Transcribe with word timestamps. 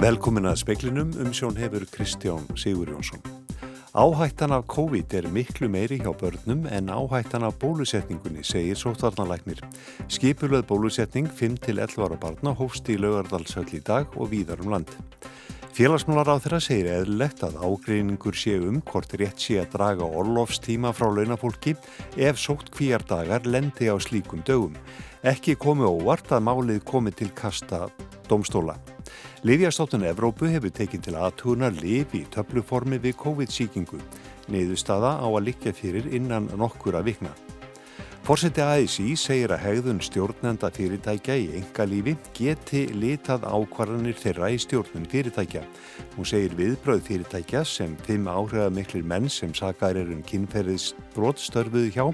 Velkomin 0.00 0.48
að 0.48 0.62
speklinum 0.62 1.10
um 1.20 1.28
sjón 1.36 1.58
hefur 1.60 1.82
Kristján 1.92 2.46
Sigur 2.56 2.88
Jónsson. 2.88 3.20
Áhættan 3.92 4.54
af 4.56 4.62
COVID 4.72 5.12
er 5.12 5.26
miklu 5.28 5.68
meiri 5.68 5.98
hjá 6.00 6.14
börnum 6.16 6.62
en 6.72 6.88
áhættan 6.88 7.44
af 7.44 7.58
bólusetningunni, 7.60 8.40
segir 8.40 8.78
sóttvarnalæknir. 8.80 9.60
Skipulöð 10.08 10.64
bólusetning 10.70 11.28
5-11 11.28 12.00
ára 12.00 12.16
barna 12.16 12.54
hófst 12.56 12.88
í 12.88 12.96
lögardalsöll 12.96 13.68
í 13.76 13.82
dag 13.84 14.08
og 14.16 14.30
víðar 14.32 14.62
um 14.64 14.70
land. 14.72 14.88
Félagsmálar 15.76 16.32
á 16.32 16.36
þeirra 16.40 16.62
segir 16.64 16.88
eðlilegt 16.94 17.44
að 17.44 17.58
ágreiningur 17.60 18.38
sé 18.40 18.54
um 18.56 18.80
hvort 18.80 19.12
rétt 19.20 19.36
sé 19.36 19.58
að 19.60 19.74
draga 19.74 20.08
orlofstíma 20.08 20.94
frá 20.96 21.10
launafólki 21.12 21.74
ef 22.16 22.40
sótt 22.40 22.72
kvíardagar 22.72 23.44
lendi 23.44 23.92
á 23.92 24.00
slíkum 24.00 24.40
dögum. 24.48 24.80
Ekki 25.20 25.58
komi 25.60 25.84
óvart 25.84 26.32
að 26.32 26.46
málið 26.48 26.80
komi 26.88 27.12
til 27.12 27.28
kasta 27.36 27.84
domstóla. 28.32 28.78
Livjastáttun 29.46 30.04
Evrópu 30.04 30.50
hefur 30.52 30.72
tekið 30.76 31.06
til 31.06 31.16
aðtúrna 31.16 31.70
liv 31.80 32.12
í 32.12 32.26
töfluformi 32.34 32.98
við 33.00 33.16
COVID-síkingu. 33.22 34.00
Neiðustada 34.52 35.16
á 35.16 35.26
að 35.28 35.46
likja 35.46 35.72
fyrir 35.76 36.10
innan 36.12 36.50
nokkura 36.60 37.00
vikna. 37.06 37.32
Fórseti 38.20 38.60
ASI 38.60 39.14
segir 39.16 39.50
að 39.54 39.62
hegðun 39.64 40.02
stjórnenda 40.04 40.68
fyrirtækja 40.76 41.34
í 41.40 41.46
enga 41.58 41.86
lífi 41.88 42.12
geti 42.36 42.82
litað 42.92 43.46
ákvarðanir 43.48 44.18
þeirra 44.20 44.50
í 44.52 44.58
stjórnum 44.60 45.08
fyrirtækja. 45.10 45.64
Hún 46.18 46.28
segir 46.28 46.54
viðbröð 46.58 47.00
fyrirtækja 47.08 47.64
sem 47.64 47.96
fimm 48.06 48.28
áhrifa 48.28 48.68
miklir 48.76 49.08
menn 49.08 49.26
sem 49.32 49.56
sakar 49.56 49.98
er 49.98 50.12
um 50.12 50.20
kynferðis 50.22 50.92
brotstörfuðu 51.16 51.90
hjá 51.96 52.06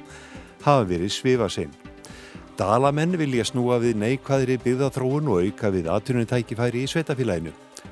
hafa 0.62 0.86
verið 0.88 1.12
svifa 1.18 1.50
sinn. 1.52 1.74
Dalamenn 2.56 3.18
vilja 3.20 3.44
snúa 3.44 3.76
við 3.82 3.98
neikvæðri 4.00 4.54
byggðathróun 4.64 5.26
og 5.28 5.42
auka 5.44 5.68
við 5.74 5.90
atvinnutækifæri 5.92 6.86
í 6.86 6.88
sveitafélaginu. 6.88 7.50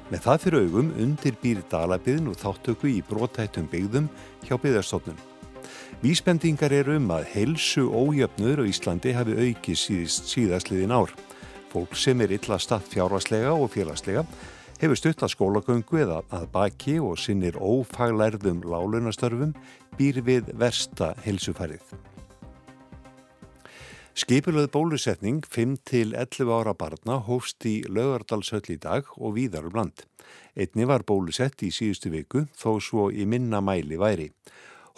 Með 0.08 0.22
það 0.24 0.38
fyrir 0.40 0.64
augum 0.64 0.88
undir 1.04 1.36
býr 1.42 1.60
Dalabyðn 1.68 2.30
og 2.32 2.38
þáttöku 2.40 2.88
í 2.88 3.02
brotættum 3.04 3.66
byggðum 3.68 4.06
hjá 4.46 4.54
byggðarstofnun. 4.62 5.18
Vísbendingar 6.00 6.72
eru 6.72 6.96
um 6.96 7.12
að 7.12 7.26
helsu 7.34 7.84
ójöfnur 7.92 8.64
á 8.64 8.68
Íslandi 8.70 9.12
hafi 9.12 9.36
aukið 9.36 9.78
síðast, 9.82 10.32
síðastliðin 10.32 10.96
ár. 10.96 11.12
Fólk 11.68 11.92
sem 12.00 12.24
er 12.24 12.32
illa 12.32 12.56
statt 12.56 12.88
fjárvarslega 12.88 13.52
og 13.52 13.68
félagslega 13.76 14.24
hefur 14.80 14.96
stutt 14.96 15.26
að 15.28 15.34
skólagöngu 15.34 16.00
eða 16.06 16.22
að 16.32 16.48
baki 16.56 16.96
og 17.04 17.20
sinnir 17.20 17.60
ófaglærðum 17.60 18.64
lálunastörfum 18.64 19.52
býr 20.00 20.24
við 20.24 20.54
versta 20.56 21.12
helsufærið. 21.28 22.13
Skipilöð 24.14 24.68
bólusetning 24.70 25.42
5-11 25.50 26.46
ára 26.54 26.70
barna 26.78 27.16
hófst 27.26 27.64
í 27.66 27.80
lögardalsöll 27.90 28.68
í 28.70 28.76
dag 28.78 29.08
og 29.18 29.32
víðar 29.34 29.64
um 29.66 29.74
land. 29.74 30.04
Einni 30.54 30.84
var 30.86 31.02
bólusett 31.02 31.64
í 31.66 31.72
síðustu 31.74 32.12
viku 32.12 32.44
þó 32.54 32.78
svo 32.78 33.08
í 33.10 33.24
minna 33.26 33.58
mæli 33.58 33.98
væri. 33.98 34.28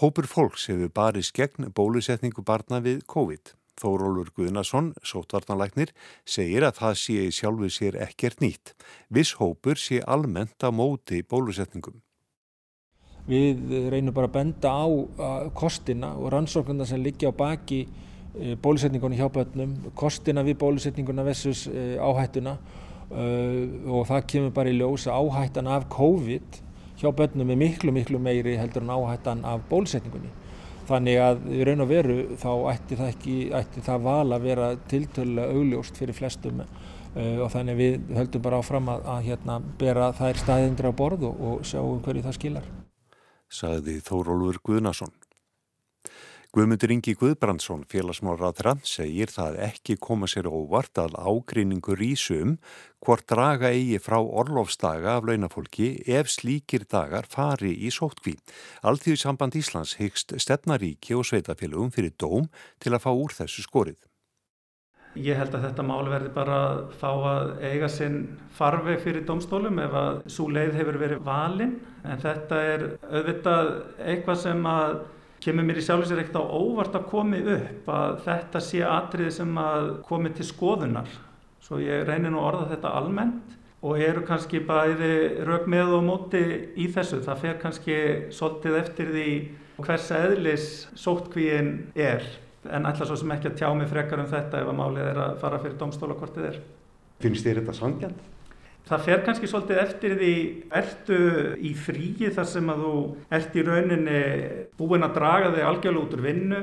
Hópur 0.03 0.28
fólks 0.28 0.67
hefur 0.69 0.92
barist 0.92 1.33
gegn 1.33 1.70
bólusetningu 1.72 2.44
barna 2.44 2.83
við 2.84 3.06
COVID. 3.09 3.55
Þórólur 3.81 4.34
Guðnason, 4.37 4.91
sótvarnalæknir, 5.00 5.94
segir 6.28 6.67
að 6.69 6.83
það 6.83 6.98
sé 7.00 7.17
sjálfu 7.33 7.70
sér 7.72 7.97
ekkert 8.05 8.44
nýtt. 8.44 8.75
Viss 9.09 9.39
hópur 9.41 9.81
sé 9.81 10.03
almennt 10.05 10.61
á 10.61 10.69
móti 10.69 11.22
bólusetningum. 11.25 12.03
Við 13.25 13.89
reynum 13.89 14.12
bara 14.12 14.28
að 14.28 14.37
benda 14.37 14.77
á 14.77 14.84
kostina 15.56 16.12
og 16.20 16.34
rannsóknarna 16.37 16.84
sem 16.84 17.00
liggja 17.00 17.33
á 17.33 17.34
baki 17.34 17.87
bólusetningunni 18.62 19.16
hjá 19.16 19.28
börnum, 19.32 19.76
kostina 19.96 20.44
við 20.44 20.58
bólusetninguna 20.60 21.24
versus 21.24 21.66
eh, 21.70 21.96
áhættuna 21.96 22.56
eh, 23.10 23.62
og 23.88 24.06
það 24.10 24.26
kemur 24.32 24.54
bara 24.56 24.72
í 24.72 24.76
ljós 24.76 25.06
að 25.08 25.24
áhættan 25.24 25.70
af 25.72 25.86
COVID 25.92 26.58
hjá 27.00 27.08
börnum 27.16 27.52
er 27.52 27.60
miklu 27.60 27.94
miklu 27.96 28.20
meiri 28.20 28.56
heldur 28.60 28.84
en 28.84 28.92
áhættan 28.92 29.44
af 29.44 29.64
bólusetningunni. 29.70 30.32
Þannig 30.86 31.19
að 31.19 31.48
í 31.50 31.64
raun 31.66 31.82
og 31.82 31.91
veru 31.91 32.19
þá 32.38 32.50
ætti 32.70 32.98
það, 33.00 33.08
ekki, 33.10 33.36
ætti 33.58 33.82
það 33.82 34.04
val 34.04 34.36
að 34.36 34.44
vera 34.46 34.69
tiltölu 34.86 35.48
augljóst 35.48 35.98
fyrir 35.98 36.14
flestum 36.14 36.62
og 37.16 37.48
þannig 37.50 37.78
við 37.80 38.12
höldum 38.14 38.44
bara 38.44 38.60
áfram 38.62 38.92
að, 38.92 39.06
að 39.16 39.26
hérna, 39.32 39.56
bera 39.80 40.12
þær 40.14 40.38
staðindra 40.44 40.92
á 40.92 40.98
borð 41.00 41.26
og, 41.26 41.41
og 41.48 41.66
sjáum 41.66 41.98
hverju 42.04 42.22
það 42.28 42.38
skilar. 42.38 42.69
Saði 43.50 43.98
Þórólfur 44.04 44.60
Guðnason. 44.62 45.10
Guðmundur 46.56 46.89
Ingi 46.94 47.12
Guðbrandsson, 47.21 47.83
félagsmálraðra, 47.84 48.78
segir 48.89 49.28
það 49.28 49.59
ekki 49.67 49.99
koma 50.00 50.25
sér 50.25 50.47
óvart 50.49 50.97
að 50.97 51.19
ágreiningur 51.21 52.00
ísum 52.00 52.55
hvort 53.05 53.27
draga 53.28 53.69
eigi 53.77 53.99
frá 54.00 54.17
orlofsdaga 54.25 55.19
af 55.19 55.27
launafólki 55.28 55.91
ef 56.09 56.31
slíkir 56.33 56.87
dagar 56.89 57.28
fari 57.28 57.75
í 57.77 57.91
sótkví. 57.93 58.39
Alþjóði 58.89 59.21
samband 59.21 59.59
Íslands 59.61 59.99
hyggst 60.00 60.33
stefnaríki 60.41 61.12
og 61.19 61.27
sveitafélagum 61.28 61.91
fyrir 61.93 62.15
dóm 62.17 62.49
til 62.81 62.94
að 62.97 63.05
fá 63.05 63.11
úr 63.12 63.37
þessu 63.37 63.65
skorið. 63.67 63.99
Ég 65.21 65.37
held 65.37 65.53
að 65.59 65.67
þetta 65.67 65.84
mál 65.84 66.09
verði 66.09 66.31
bara 66.33 66.56
að 66.71 66.81
fá 67.03 67.11
að 67.34 67.53
eiga 67.69 67.91
sinn 67.93 68.17
farveg 68.56 69.05
fyrir 69.05 69.28
domstólum 69.28 69.77
ef 69.84 69.99
að 70.00 70.25
svo 70.33 70.49
leið 70.56 70.81
hefur 70.81 70.99
verið 71.05 71.21
valinn 71.28 71.77
en 72.00 72.25
þetta 72.25 72.62
er 72.73 72.87
auðvitað 73.12 73.71
eitthvað 74.00 74.43
sem 74.47 74.67
að 74.73 74.99
kemur 75.44 75.66
mér 75.66 75.80
í 75.80 75.84
sjálf 75.84 76.04
og 76.04 76.10
sér 76.10 76.22
ekkert 76.22 76.41
á 76.41 76.44
óvart 76.44 76.97
að 76.97 77.08
komi 77.10 77.42
upp 77.56 77.91
að 77.92 78.19
þetta 78.24 78.62
sé 78.64 78.82
atriði 78.86 79.34
sem 79.38 79.60
að 79.60 79.91
komi 80.08 80.32
til 80.36 80.47
skoðunar. 80.48 81.10
Svo 81.62 81.80
ég 81.82 82.06
reynir 82.06 82.32
nú 82.34 82.42
orða 82.47 82.69
þetta 82.72 82.94
almennt 82.98 83.56
og 83.86 84.00
eru 84.02 84.22
kannski 84.26 84.62
bæði 84.66 85.44
raug 85.46 85.66
með 85.70 85.94
og 85.98 86.06
móti 86.06 86.42
í 86.78 86.88
þessu. 86.92 87.20
Það 87.26 87.42
fer 87.42 87.60
kannski 87.62 87.98
svolítið 88.34 88.78
eftir 88.80 89.12
því 89.14 89.28
hvers 89.84 90.08
eðlis 90.16 90.70
sóttkvíin 90.98 91.72
er. 91.94 92.25
En 92.66 92.88
ætla 92.88 93.06
svo 93.06 93.19
sem 93.19 93.34
ekki 93.34 93.52
að 93.52 93.60
tjá 93.60 93.69
mig 93.78 93.91
frekar 93.91 94.22
um 94.22 94.30
þetta 94.30 94.62
ef 94.62 94.70
að 94.72 94.80
málið 94.80 95.10
er 95.10 95.20
að 95.26 95.36
fara 95.42 95.60
fyrir 95.62 95.76
domstóla 95.78 96.16
hvort 96.19 96.34
þið 96.38 96.48
er. 96.50 96.64
Finnst 97.22 97.46
þér 97.46 97.60
þetta 97.62 97.76
sangjant? 97.76 98.25
Það 98.86 99.00
fer 99.02 99.22
kannski 99.26 99.48
svolítið 99.50 99.78
eftir 99.82 100.12
því 100.14 100.34
ertu 100.78 101.16
í 101.58 101.72
fríi 101.74 102.28
þar 102.34 102.47
sem 102.47 102.69
að 102.70 102.82
þú 102.84 102.98
ert 103.34 103.56
í 103.58 103.64
rauninni 103.66 104.20
búin 104.78 105.02
að 105.02 105.16
draga 105.16 105.48
þig 105.56 105.66
algjörlega 105.66 106.04
út 106.04 106.14
úr 106.14 106.22
vinnu? 106.22 106.60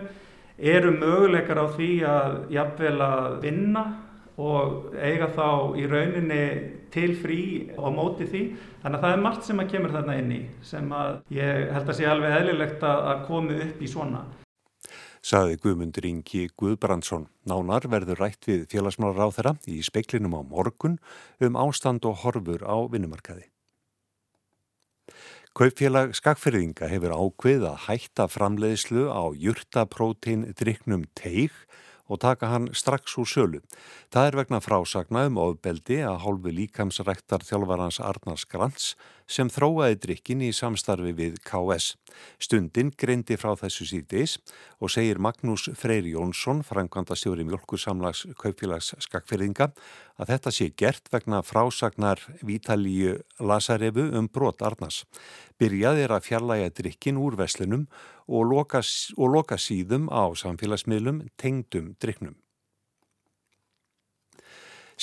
Eru 0.73 0.93
möguleikar 0.95 1.59
á 1.59 1.67
því 1.73 1.89
að 2.07 2.37
jafnvel 2.55 2.95
að 3.03 3.27
vinna 3.43 3.83
og 4.39 4.95
eiga 4.95 5.27
þá 5.35 5.49
í 5.75 5.83
rauninni 5.91 6.45
til 6.95 7.09
frí 7.19 7.41
og 7.75 7.91
móti 7.97 8.29
því? 8.29 8.43
Þannig 8.85 9.01
að 9.01 9.03
það 9.03 9.17
er 9.17 9.25
margt 9.25 9.49
sem 9.49 9.59
að 9.59 9.73
kemur 9.75 9.95
þarna 9.97 10.15
inn 10.21 10.31
í 10.31 10.39
sem 10.63 10.95
að 10.95 11.19
ég 11.35 11.75
held 11.75 11.91
að 11.91 11.99
sé 11.99 12.07
alveg 12.07 12.37
eðlilegt 12.37 12.87
að 12.87 13.27
komi 13.27 13.59
upp 13.67 13.83
í 13.83 13.91
svona 13.91 14.23
saði 15.23 15.57
Guðmundur 15.63 16.05
Ingi 16.07 16.49
Guðbrandsson. 16.59 17.29
Nánar 17.47 17.87
verður 17.89 18.19
rætt 18.19 18.47
við 18.49 18.67
félagsmálar 18.71 19.23
á 19.23 19.35
þeirra 19.35 19.55
í 19.71 19.79
speiklinum 19.85 20.35
á 20.35 20.41
morgun 20.43 20.99
um 21.39 21.57
ástand 21.59 22.05
og 22.09 22.21
horfur 22.25 22.65
á 22.67 22.75
vinnumarkaði. 22.91 23.47
Kaupfélag 25.53 26.15
skakferðinga 26.17 26.87
hefur 26.89 27.13
ákveð 27.13 27.67
að 27.69 27.81
hætta 27.85 28.25
framleiðslu 28.25 29.05
á 29.05 29.23
jurtaprótein 29.37 30.47
driknum 30.57 31.03
teig 31.13 31.53
og 31.53 31.73
taka 32.21 32.49
hann 32.51 32.69
strax 32.75 33.17
úr 33.17 33.27
sölu. 33.29 33.61
Það 34.13 34.27
er 34.29 34.37
vegna 34.41 34.59
frásagna 34.63 35.25
um 35.29 35.39
ofbeldi 35.41 36.01
að 36.05 36.21
hálfu 36.25 36.53
líkamsræktar 36.53 37.45
þjálfarans 37.47 37.99
Arnars 38.03 38.45
Grants 38.49 38.93
sem 39.29 39.49
þróaði 39.49 39.97
drikkin 40.03 40.43
í 40.43 40.51
samstarfi 40.53 41.13
við 41.15 41.37
KS. 41.47 41.93
Stundin 42.43 42.91
greindi 42.99 43.37
frá 43.39 43.55
þessu 43.57 43.87
síðdeis 43.89 44.37
og 44.83 44.91
segir 44.93 45.17
Magnús 45.23 45.69
Freyri 45.79 46.13
Jónsson, 46.13 46.61
frangvanda 46.67 47.15
stjóri 47.17 47.45
mjölkursamlags 47.47 48.27
kaupfélags 48.37 48.93
skakferðinga, 49.01 49.71
að 50.19 50.33
þetta 50.35 50.53
sé 50.53 50.69
gert 50.77 51.09
vegna 51.13 51.41
frásagnar 51.41 52.21
Vítalíu 52.45 53.17
Lasarefu 53.39 54.11
um 54.19 54.27
brot 54.29 54.61
Arnars. 54.61 55.03
Byrjað 55.57 56.03
er 56.03 56.13
að 56.13 56.27
fjarlæga 56.27 56.69
drikkin 56.75 57.17
úr 57.21 57.37
veslunum 57.39 57.87
og 57.87 58.12
loka, 58.27 58.81
og 59.17 59.33
loka 59.33 59.57
síðum 59.57 60.07
á 60.13 60.31
samfélagsmiðlum 60.37 61.27
tengdum 61.37 61.95
driknum. 61.99 62.35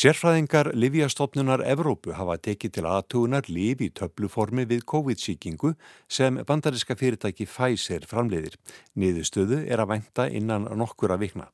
Sérfræðingar 0.00 0.70
Livjastofnunar 0.78 1.60
Evrópu 1.66 2.14
hafa 2.14 2.36
tekið 2.38 2.72
til 2.76 2.84
aðtugunar 2.86 3.48
liv 3.50 3.82
í 3.82 3.90
töfluformi 3.90 4.62
við 4.70 4.84
COVID-síkingu 4.88 5.72
sem 6.08 6.38
bandariska 6.46 6.94
fyrirtæki 6.96 7.44
Pfizer 7.50 8.06
framleiðir. 8.08 8.54
Niðurstöðu 8.94 9.64
er 9.66 9.82
að 9.82 9.90
vænta 9.96 10.28
innan 10.30 10.68
nokkura 10.78 11.18
vikna. 11.20 11.50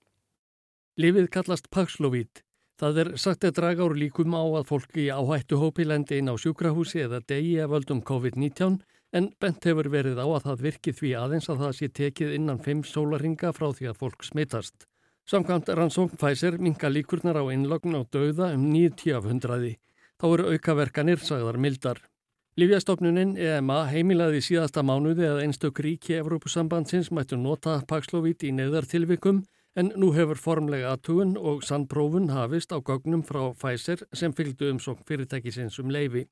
Livið 1.00 1.30
kallast 1.32 1.70
Paxlovid. 1.72 2.42
Það 2.76 3.00
er 3.00 3.10
sagt 3.16 3.44
að 3.48 3.56
draga 3.56 3.86
úr 3.88 3.96
líkum 3.96 4.36
á 4.36 4.44
að 4.44 4.68
fólki 4.68 5.08
áhættu 5.08 5.56
hópi 5.56 5.88
lendi 5.88 6.20
inn 6.20 6.28
á 6.28 6.36
sjúkrahúsi 6.36 7.00
eða 7.06 7.22
degi 7.24 7.56
að 7.64 7.72
völdum 7.72 8.02
COVID-19 8.04 8.82
en 9.16 9.30
bent 9.40 9.64
hefur 9.64 9.88
verið 9.92 10.20
á 10.20 10.26
að 10.26 10.44
það 10.46 10.66
virkið 10.66 10.98
því 11.00 11.14
aðeins 11.20 11.48
að 11.52 11.62
það 11.62 11.72
sé 11.78 11.88
tekið 12.00 12.34
innan 12.36 12.60
5 12.66 12.84
sólaringa 12.90 13.52
frá 13.56 13.70
því 13.72 13.88
að 13.90 13.98
fólk 14.02 14.26
smittast. 14.28 14.86
Samkvæmt 15.26 15.72
rannsókn 15.74 16.20
Pfizer 16.20 16.58
minka 16.62 16.90
líkurnar 16.92 17.40
á 17.40 17.44
innlogn 17.50 17.96
á 17.98 18.02
dauða 18.06 18.52
um 18.54 18.68
90 18.70 19.16
af 19.16 19.24
100. 19.26 19.72
þá 20.20 20.26
eru 20.32 20.52
aukaverkanir 20.52 21.18
sagðar 21.18 21.58
mildar. 21.58 21.98
Lífjastofnunin 22.56 23.34
EMA 23.36 23.82
heimilaði 23.90 24.38
síðasta 24.40 24.80
mánuði 24.86 25.26
að 25.28 25.42
einstök 25.44 25.82
ríki 25.84 26.14
Evrópusambandsins 26.16 27.10
mættu 27.12 27.36
nota 27.36 27.82
Paxlovid 27.88 28.46
í 28.48 28.52
neðartilvikum 28.56 29.42
en 29.76 29.90
nú 30.00 30.12
hefur 30.16 30.40
formlega 30.40 30.94
aðtugun 30.94 31.34
og 31.36 31.66
sannprófun 31.68 32.30
hafist 32.32 32.72
á 32.72 32.80
gögnum 32.80 33.26
frá 33.28 33.42
Pfizer 33.52 34.06
sem 34.16 34.32
fylgdu 34.32 34.70
um 34.72 34.80
svo 34.80 34.96
fyrirtækisins 35.08 35.76
um 35.82 35.92
leifi. 35.92 36.24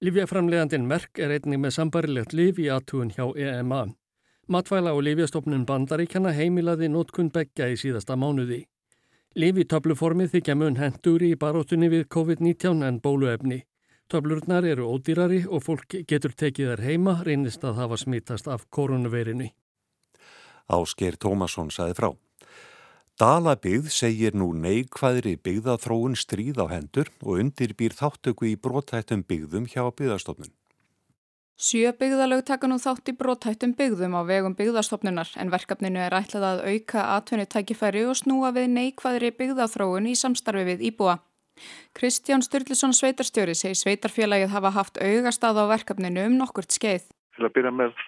Lífjaframlegandin 0.00 0.86
Merck 0.88 1.18
er 1.20 1.34
einnig 1.34 1.60
með 1.60 1.74
sambarilegt 1.74 2.30
líf 2.32 2.56
í 2.56 2.70
aðtugun 2.72 3.10
hjá 3.12 3.26
EMA. 3.36 3.82
Matvæla 4.48 4.94
og 4.96 5.02
Lífjastofnun 5.04 5.66
bandaríkjana 5.68 6.32
heimilaði 6.32 6.88
nótkun 6.88 7.28
begja 7.34 7.66
í 7.68 7.76
síðasta 7.76 8.16
mánuði. 8.16 8.62
Líf 9.36 9.60
í 9.60 9.66
töfluformi 9.68 10.24
þykja 10.32 10.56
mun 10.56 10.80
henduri 10.80 11.34
í 11.34 11.36
baróttunni 11.42 11.90
við 11.92 12.06
COVID-19 12.16 12.80
en 12.88 13.02
bóluefni. 13.04 13.60
Töflurnar 14.08 14.64
eru 14.64 14.88
ódýrari 14.88 15.42
og 15.44 15.66
fólk 15.68 16.00
getur 16.08 16.32
tekið 16.32 16.72
þær 16.72 16.84
heima 16.88 17.18
reynist 17.28 17.68
að 17.68 17.84
hafa 17.84 18.00
smítast 18.00 18.48
af 18.48 18.64
koronaveirinu. 18.72 19.52
Ásker 20.72 21.20
Tómasson 21.20 21.68
saði 21.68 22.00
frá. 22.00 22.10
Dalabygð 23.20 23.90
segir 23.92 24.32
nú 24.32 24.46
neikvæðri 24.56 25.34
byggðaþróun 25.44 26.14
stríð 26.16 26.56
á 26.64 26.72
hendur 26.72 27.10
og 27.20 27.42
undirbýr 27.42 27.92
þáttöku 27.92 28.46
í 28.48 28.54
brótættum 28.56 29.20
byggðum 29.28 29.66
hjá 29.68 29.82
byggðarstofnun. 29.92 30.48
Sjö 31.60 31.90
byggðalög 32.00 32.46
taka 32.48 32.70
nú 32.70 32.78
þátt 32.80 33.10
í 33.12 33.14
brótættum 33.20 33.74
byggðum 33.76 34.16
á 34.16 34.24
vegum 34.24 34.54
byggðarstofnunar 34.56 35.34
en 35.36 35.52
verkefninu 35.52 36.00
er 36.00 36.16
ætlað 36.16 36.46
að 36.48 36.62
auka 36.72 37.02
atvinnutækifæri 37.18 38.06
og 38.08 38.16
snúa 38.22 38.54
við 38.56 38.72
neikvæðri 38.78 39.34
byggðaþróun 39.36 40.08
í 40.08 40.16
samstarfi 40.16 40.64
við 40.70 40.86
íbúa. 40.88 41.18
Kristján 41.92 42.40
Sturluson 42.40 42.96
sveitarstjóri 42.96 43.52
segi 43.52 43.76
sveitarfélagið 43.82 44.54
hafa 44.54 44.72
haft 44.78 44.96
augastað 44.96 45.60
á 45.60 45.64
verkefninu 45.76 46.24
um 46.30 46.40
nokkurt 46.40 46.72
skeið. 46.72 47.04
Til 47.36 47.44
að 47.44 47.52
byrja 47.58 47.76
með 47.82 48.00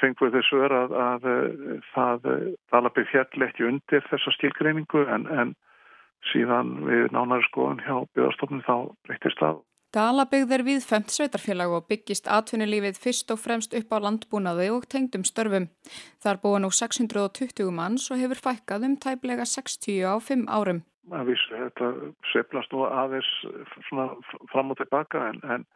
fengum 0.00 0.26
við 0.26 0.38
þessu 0.38 0.60
verið 0.62 0.96
að, 0.98 1.28
að 1.28 1.78
það 1.92 2.26
talabið 2.72 3.08
fjall 3.12 3.46
ekki 3.48 3.68
undir 3.68 4.04
þessa 4.10 4.34
stílgreiningu 4.36 5.06
en, 5.12 5.28
en 5.30 5.54
síðan 6.32 6.74
við 6.88 7.08
nánari 7.14 7.46
skoðun 7.50 7.84
hjá 7.84 7.96
byggðarstofnum 8.16 8.64
þá 8.66 8.76
breytist 9.06 9.42
það. 9.42 9.62
Dalabygð 9.94 10.50
er 10.52 10.62
við 10.66 10.82
femt 10.84 11.12
sveitarfélag 11.14 11.72
og 11.72 11.86
byggist 11.88 12.26
atvinnulífið 12.28 12.98
fyrst 13.00 13.30
og 13.32 13.38
fremst 13.40 13.76
upp 13.78 13.94
á 13.94 13.98
landbúnaði 14.02 14.66
og 14.74 14.84
tengdum 14.92 15.24
störfum. 15.24 15.70
Þar 16.20 16.42
búa 16.42 16.58
nú 16.60 16.72
620 16.74 17.70
manns 17.72 18.10
og 18.10 18.20
hefur 18.20 18.42
fækkað 18.48 18.90
um 18.90 18.98
tæplega 19.00 19.46
60 19.48 20.04
á 20.04 20.14
5 20.20 20.44
árum 20.50 20.82
að 21.14 21.30
vísu 21.30 21.54
þetta 21.54 21.90
sveplast 22.32 22.72
nú 22.74 22.84
aðeins 22.86 23.28
fram 24.52 24.72
og 24.72 24.78
tilbaka 24.80 25.28
en, 25.30 25.40
en, 25.44 25.66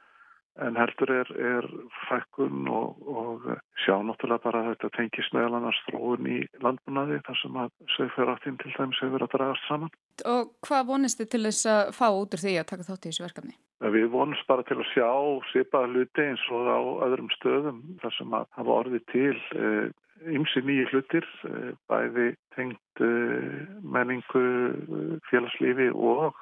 en 0.60 0.76
heldur 0.76 1.12
er, 1.14 1.30
er 1.38 1.68
fækkun 2.08 2.68
og, 2.68 2.98
og 3.06 3.46
sjá 3.84 3.94
náttúrulega 4.04 4.44
bara 4.44 4.62
að 4.62 4.68
þetta 4.72 4.90
tengis 4.96 5.30
meðal 5.36 5.60
annars 5.60 5.80
þróun 5.86 6.28
í 6.28 6.40
landbúnaði 6.64 7.20
þar 7.28 7.40
sem 7.42 7.58
að 7.62 7.72
sögfjörðaftinn 7.96 8.60
til 8.60 8.74
dæmis 8.76 9.02
hefur 9.04 9.24
að 9.26 9.32
dragast 9.36 9.70
saman. 9.70 9.94
Og 10.28 10.52
hvað 10.66 10.90
vonist 10.90 11.22
þið 11.22 11.32
til 11.32 11.42
þess 11.46 11.70
að 11.74 11.82
fá 11.96 12.06
út 12.10 12.36
úr 12.36 12.44
því 12.44 12.54
að 12.60 12.68
taka 12.74 12.88
þátt 12.90 13.06
í 13.06 13.12
þessu 13.12 13.26
verkefni? 13.28 13.56
Við 13.80 14.10
vonumst 14.12 14.44
bara 14.50 14.66
til 14.68 14.76
að 14.76 14.90
sjá 14.92 15.08
svipaða 15.52 15.88
hluti 15.94 16.26
eins 16.26 16.42
og 16.52 16.68
á 16.68 16.80
öðrum 17.06 17.32
stöðum 17.38 17.80
þar 18.02 18.16
sem 18.18 18.36
að 18.36 18.50
hafa 18.58 18.78
orðið 18.82 19.06
til 19.14 19.38
eh, 19.56 19.86
ymsi 20.28 20.62
nýju 20.64 20.88
hlutir, 20.90 21.26
eh, 21.48 21.72
bæði 21.88 22.34
tengt 22.56 23.00
eh, 23.00 23.66
menningu, 23.82 24.44
eh, 24.44 25.16
félagslífi 25.30 25.90
og 25.94 26.36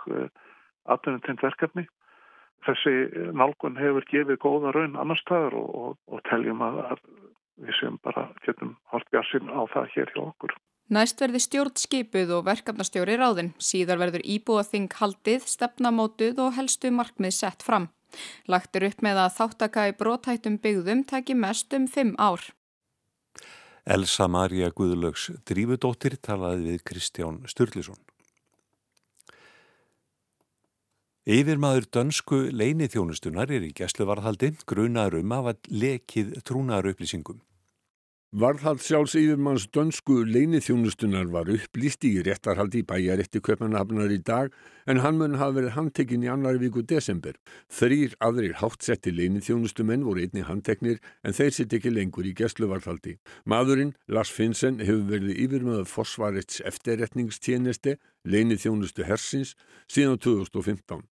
atvinnum 0.89 1.23
tengt 1.27 1.43
verkefni. 1.43 1.87
Þessi 2.67 2.95
nálgun 3.37 3.79
hefur 3.79 4.07
gefið 4.11 4.41
góða 4.43 4.73
raun 4.75 4.97
annar 4.99 5.21
staður 5.21 5.59
og, 5.61 5.69
og, 5.83 5.99
og 6.11 6.25
teljum 6.29 6.65
að, 6.65 6.99
við 7.63 7.77
sem 7.81 8.01
bara 8.05 8.29
getum 8.47 8.75
hort 8.93 9.09
bjarsinn 9.13 9.53
á 9.53 9.63
það 9.73 9.93
hér 9.95 10.13
hjá 10.15 10.23
okkur. 10.25 10.57
Næst 10.89 11.21
verði 11.21 11.41
stjórnskipuð 11.45 12.31
og 12.39 12.47
verkefnastjóri 12.47 13.19
ráðin. 13.21 13.51
Síðar 13.61 14.01
verður 14.01 14.25
íbúaþing 14.25 14.89
haldið, 14.97 15.45
stefnamótuð 15.45 16.41
og 16.47 16.55
helstu 16.57 16.93
markmið 16.97 17.35
sett 17.37 17.65
fram. 17.65 17.91
Lagt 18.49 18.77
er 18.77 18.87
upp 18.89 19.03
með 19.05 19.21
að 19.27 19.35
þáttaka 19.37 19.89
í 19.91 19.97
brótættum 20.01 20.57
byggðum 20.65 21.05
taki 21.11 21.37
mest 21.37 21.77
um 21.77 21.85
fimm 21.93 22.15
ár. 22.17 22.41
Elsa 23.89 24.29
Maria 24.29 24.71
Guðlögs 24.73 25.29
drífudóttir 25.49 26.17
talaði 26.21 26.73
við 26.73 26.87
Kristján 26.89 27.43
Sturluson. 27.49 28.01
Yfirmaður 31.29 31.85
dönsku 31.93 32.37
leinithjónustunar 32.57 33.51
er 33.53 33.67
í 33.67 33.75
gæsluvarðhaldi 33.77 34.49
grunar 34.71 35.13
um 35.19 35.33
af 35.37 35.51
að 35.51 35.67
lekið 35.83 36.31
trúnar 36.49 36.89
upplýsingum. 36.89 37.43
Varðhald 38.29 38.81
sjálfs 38.85 39.15
yfirmanns 39.17 39.67
dönsku 39.73 40.23
leinithjónustunar 40.25 41.29
var 41.33 41.51
upplýst 41.53 42.07
í 42.09 42.15
réttarhaldi 42.25 42.81
í 42.81 42.87
bæjarétti 42.89 43.43
köpmanahafnar 43.45 44.13
í 44.13 44.19
dag 44.25 44.57
en 44.89 45.03
hann 45.05 45.21
mun 45.21 45.37
hafa 45.41 45.59
verið 45.59 45.75
handtekinn 45.77 46.25
í 46.25 46.31
annar 46.33 46.57
viku 46.61 46.81
desember. 46.85 47.37
Þrýr 47.73 48.17
aðrir 48.25 48.57
hátsetti 48.63 49.13
leinithjónustumenn 49.13 50.09
voru 50.09 50.25
einni 50.25 50.47
handteknir 50.49 50.97
en 51.25 51.37
þeir 51.37 51.53
sitt 51.59 51.77
ekki 51.77 51.93
lengur 51.93 52.29
í 52.29 52.33
gæsluvarðhaldi. 52.41 53.19
Madurinn, 53.45 53.93
Lars 54.09 54.33
Finnsen, 54.33 54.81
hefur 54.81 55.05
verið 55.13 55.45
yfirmaður 55.45 55.93
forsvarets 55.93 56.65
eftirretningstjeneste, 56.73 57.99
leinithjónustu 58.25 59.09
hersins, 59.09 59.57
síðan 59.89 60.21
2015. 60.25 61.05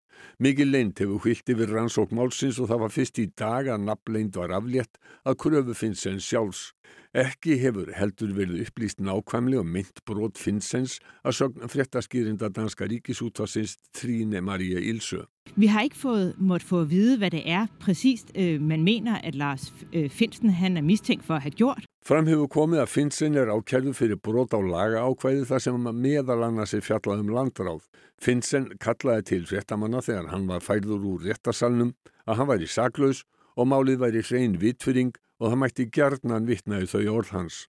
Mikið 0.43 0.69
leint 0.69 1.01
hefur 1.01 1.23
hvilt 1.25 1.53
yfir 1.53 1.73
rannsók 1.73 2.13
málsins 2.17 2.61
og 2.61 2.71
það 2.71 2.83
var 2.85 2.95
fyrst 2.95 3.21
í 3.23 3.27
dag 3.39 3.71
að 3.73 3.87
nafnleind 3.87 4.37
var 4.37 4.55
aflétt 4.59 5.01
að 5.25 5.39
kröfu 5.45 5.77
Finnsens 5.77 6.29
sjálfs. 6.29 6.73
Ekki 7.17 7.55
hefur 7.57 7.89
heldur 7.97 8.35
verið 8.37 8.67
upplýst 8.67 8.99
nákvæmlega 9.01 9.63
mynd 9.65 10.03
brot 10.05 10.37
Finnsens 10.37 10.99
að 11.25 11.39
sögna 11.39 11.69
fréttaskýrinda 11.73 12.51
danska 12.53 12.85
ríkisútvarsins 12.91 13.79
Trine 13.97 14.43
Maria 14.45 14.83
Ilsø. 14.85 15.23
Vi 15.57 15.71
har 15.73 15.87
ikke 15.87 15.97
fået, 15.97 16.35
måtte 16.37 16.67
få 16.67 16.81
at 16.81 16.91
vide, 16.91 17.17
hvad 17.19 17.31
det 17.31 17.43
er 17.49 17.67
præcist, 17.81 18.33
øh, 18.35 18.61
man 18.61 18.85
mener, 18.85 19.17
at 19.19 19.35
Lars 19.35 19.73
øh, 19.93 20.11
Finsen 20.11 20.51
han 20.51 20.77
er 20.77 20.83
mistænkt 20.83 21.25
for 21.25 21.35
at 21.35 21.43
have 21.43 21.57
gjort. 21.57 21.85
Fram 22.07 22.27
hefur 22.27 22.47
komið 22.53 22.85
að 22.85 22.93
Finnsen 22.93 23.35
er 23.35 23.49
ákjærðu 23.49 23.95
fyrir 23.97 24.21
brot 24.21 24.53
á 24.53 24.61
laga 24.61 25.09
ákvæði 25.09 25.49
þar 25.49 25.64
sem 25.64 25.88
meðal 25.97 26.45
annars 26.45 26.75
er 26.75 26.85
fjallað 26.85 27.25
um 27.25 27.33
landráð. 27.33 27.81
Finnsen 28.21 28.69
kallaði 28.76 29.25
til 29.33 29.47
fréttamanna 29.49 30.05
þegar 30.05 30.29
hann 30.35 30.45
var 30.52 30.61
færður 30.61 31.09
úr 31.14 31.25
réttarsalnum 31.31 31.95
að 32.26 32.37
hann 32.37 32.52
væri 32.52 32.69
saklaus 32.69 33.25
og 33.57 33.73
málið 33.73 34.02
væri 34.05 34.23
hrein 34.29 34.61
vitfyring 34.61 35.17
og 35.40 35.52
það 35.52 35.61
mætti 35.62 35.87
gjarnan 35.93 36.49
vittnaði 36.49 36.90
þau 36.93 37.16
orð 37.19 37.33
hans. 37.37 37.66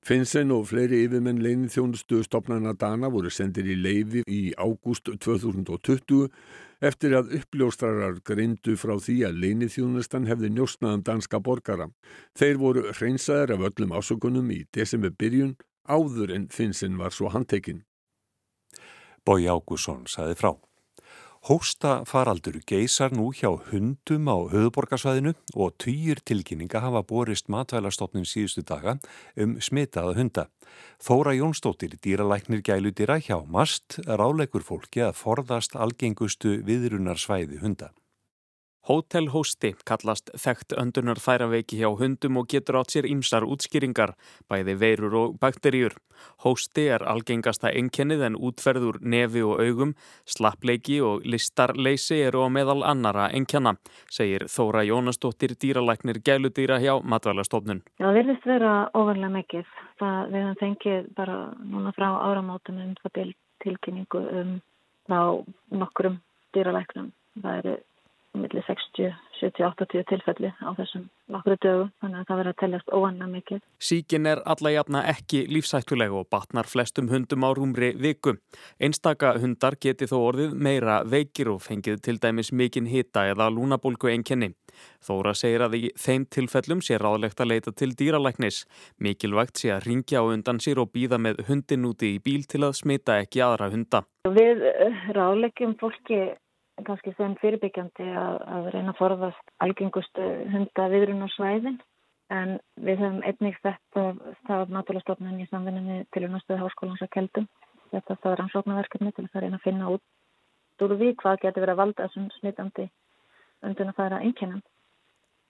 Finnsen 0.00 0.52
og 0.54 0.70
fleiri 0.70 1.02
yfirmenn 1.04 1.42
leinið 1.44 1.74
þjónustu 1.74 2.22
stopnarna 2.24 2.72
Dana 2.72 3.10
voru 3.12 3.28
sendir 3.30 3.68
í 3.68 3.76
leifi 3.76 4.22
í 4.24 4.40
ágúst 4.56 5.10
2020 5.12 6.30
eftir 6.80 7.16
að 7.18 7.34
uppljóstrarar 7.36 8.22
grindu 8.24 8.78
frá 8.80 8.94
því 8.96 9.18
að 9.28 9.42
leinithjónustan 9.42 10.28
hefði 10.30 10.54
njóstnaðan 10.54 11.04
danska 11.04 11.42
borgara. 11.44 11.90
Þeir 12.32 12.62
voru 12.62 12.86
hreinsaðar 12.94 13.58
af 13.58 13.66
öllum 13.68 13.92
ásökunum 13.92 14.48
í 14.56 14.62
desember 14.72 15.12
byrjun 15.12 15.58
áður 15.84 16.32
en 16.32 16.48
Finnsen 16.48 16.96
var 16.96 17.12
svo 17.12 17.28
handtekinn. 17.34 17.84
Bói 19.26 19.44
Ágússon 19.52 20.06
saði 20.08 20.38
frá. 20.40 20.54
Hósta 21.40 22.02
faraldur 22.04 22.58
geysar 22.68 23.14
nú 23.16 23.30
hjá 23.32 23.48
hundum 23.70 24.26
á 24.28 24.36
höfuborgarsvæðinu 24.52 25.30
og 25.56 25.72
týjir 25.80 26.18
tilkynninga 26.20 26.82
hafa 26.84 27.00
borist 27.00 27.48
matvælastofnum 27.48 28.26
síðustu 28.28 28.60
daga 28.68 28.98
um 29.40 29.54
smitaða 29.56 30.12
hunda. 30.18 30.44
Þóra 31.00 31.32
Jónsdóttir 31.38 31.96
dýralæknir 31.96 32.60
gælu 32.60 32.92
dýra 32.92 33.16
hjá 33.24 33.40
MAST 33.48 34.02
ráleikur 34.04 34.60
fólki 34.60 35.00
að 35.00 35.16
forðast 35.16 35.80
algengustu 35.80 36.58
viðrunarsvæði 36.68 37.62
hunda. 37.64 37.88
Hótelhósti 38.90 39.68
kallast 39.86 40.32
þekkt 40.34 40.72
öndunar 40.80 41.20
þæraveiki 41.22 41.76
hjá 41.78 41.92
hundum 41.94 42.40
og 42.40 42.48
getur 42.50 42.80
átt 42.80 42.90
sér 42.90 43.06
ýmsar 43.06 43.44
útskýringar, 43.46 44.16
bæði 44.50 44.72
veirur 44.80 45.12
og 45.20 45.34
bakteríur. 45.38 45.92
Hósti 46.42 46.88
er 46.90 47.04
algengasta 47.06 47.70
einkennið 47.70 48.24
en 48.26 48.38
útferður 48.48 48.96
nefi 49.12 49.44
og 49.46 49.60
augum, 49.62 49.92
slappleiki 50.26 50.96
og 51.06 51.22
listarleysi 51.22 52.18
eru 52.26 52.42
á 52.42 52.48
meðal 52.50 52.82
annara 52.82 53.28
einkjanna, 53.30 53.76
segir 54.10 54.48
Þóra 54.50 54.82
Jónasdóttir 54.88 55.54
dýralæknir 55.54 56.18
gæludýra 56.26 56.80
hjá 56.82 56.96
Matvælastofnun. 56.98 57.84
Já, 58.00 58.08
það 58.08 58.18
virðist 58.18 58.48
vera 58.50 58.72
ofanlega 58.90 59.36
mikið. 59.36 59.70
Það 60.02 60.34
við 60.34 60.48
hann 60.48 60.58
fengið 60.64 61.06
bara 61.20 61.38
núna 61.62 61.94
frá 61.94 62.08
áramótum 62.26 62.82
um 62.82 62.98
það 63.04 63.36
tilkynningu 63.62 64.24
um 64.42 64.52
á 65.14 65.38
nokkrum 65.78 66.18
dýralæknum. 66.56 67.12
Það 67.38 67.62
eru 67.62 67.76
millir 68.38 68.62
60, 68.66 69.14
70, 69.40 69.64
80 69.66 70.04
tilfelli 70.08 70.50
á 70.62 70.70
þessum 70.78 71.06
nokkru 71.30 71.56
dögu 71.62 71.86
þannig 72.02 72.20
að 72.20 72.26
það 72.28 72.38
verður 72.40 72.52
að 72.52 72.58
teljast 72.62 72.92
óanna 72.94 73.28
mikið. 73.30 73.62
Síkin 73.82 74.28
er 74.30 74.42
alla 74.52 74.72
jafna 74.74 75.02
ekki 75.10 75.42
lífsættuleg 75.50 76.14
og 76.14 76.28
batnar 76.30 76.68
flestum 76.70 77.10
hundum 77.10 77.46
á 77.46 77.50
rúmri 77.56 77.90
viku. 77.98 78.36
Einstaka 78.78 79.32
hundar 79.42 79.76
geti 79.82 80.06
þó 80.10 80.16
orðið 80.20 80.54
meira 80.54 81.00
veikir 81.02 81.50
og 81.54 81.62
fengið 81.64 82.02
til 82.06 82.18
dæmis 82.22 82.52
mikinn 82.52 82.90
hita 82.90 83.26
eða 83.32 83.50
lúnabólku 83.54 84.10
einkenni. 84.12 84.52
Þóra 85.02 85.34
segir 85.34 85.64
að 85.66 85.78
í 85.80 85.82
þeim 85.98 86.26
tilfellum 86.30 86.82
sé 86.84 86.98
ráðlegt 87.00 87.40
að 87.42 87.50
leita 87.52 87.72
til 87.74 87.90
dýralæknis. 87.98 88.62
Mikilvægt 89.02 89.58
sé 89.58 89.72
að 89.74 89.88
ringja 89.88 90.22
á 90.22 90.24
undan 90.30 90.62
sér 90.62 90.82
og 90.84 90.92
býða 90.94 91.18
með 91.18 91.42
hundin 91.48 91.88
úti 91.90 92.14
í 92.14 92.22
bíl 92.22 92.46
til 92.46 92.62
að 92.68 92.78
smita 92.78 93.18
ekki 93.24 93.42
aðra 93.44 93.72
hunda. 93.74 94.04
Við 94.30 94.62
eh, 94.70 95.02
ráðlegjum 95.16 95.74
fólki 95.80 96.20
kannski 96.86 97.12
sem 97.16 97.36
fyrirbyggjandi 97.40 98.06
að, 98.16 98.36
að 98.56 98.68
reyna 98.74 98.94
að 98.94 99.00
forðast 99.00 99.54
algengustu 99.64 100.26
hunda 100.52 100.86
viðrun 100.92 101.26
á 101.26 101.28
svæðin 101.34 101.78
en 102.30 102.56
við 102.78 103.02
höfum 103.02 103.22
einnig 103.26 103.58
þetta 103.64 104.04
stafn 104.40 104.74
náttúrastofnun 104.76 105.42
í 105.42 105.48
samvinnum 105.50 106.04
til 106.14 106.26
unnastöðu 106.28 106.62
háskólans 106.62 107.04
að 107.04 107.12
keldum. 107.16 107.48
Þetta 107.90 108.16
stafn 108.16 108.36
rannsóknarverkefni 108.38 109.12
til 109.16 109.26
að 109.26 109.44
reyna 109.44 109.58
að 109.58 109.66
finna 109.66 109.94
út 109.96 110.04
úr 110.80 110.94
því 110.96 111.14
hvað 111.20 111.40
getur 111.42 111.64
verið 111.66 111.74
að 111.74 111.80
valda 111.82 112.04
þessum 112.06 112.28
smittandi 112.38 112.86
undun 113.66 113.90
að 113.92 113.98
fara 113.98 114.20
einkennum. 114.24 114.62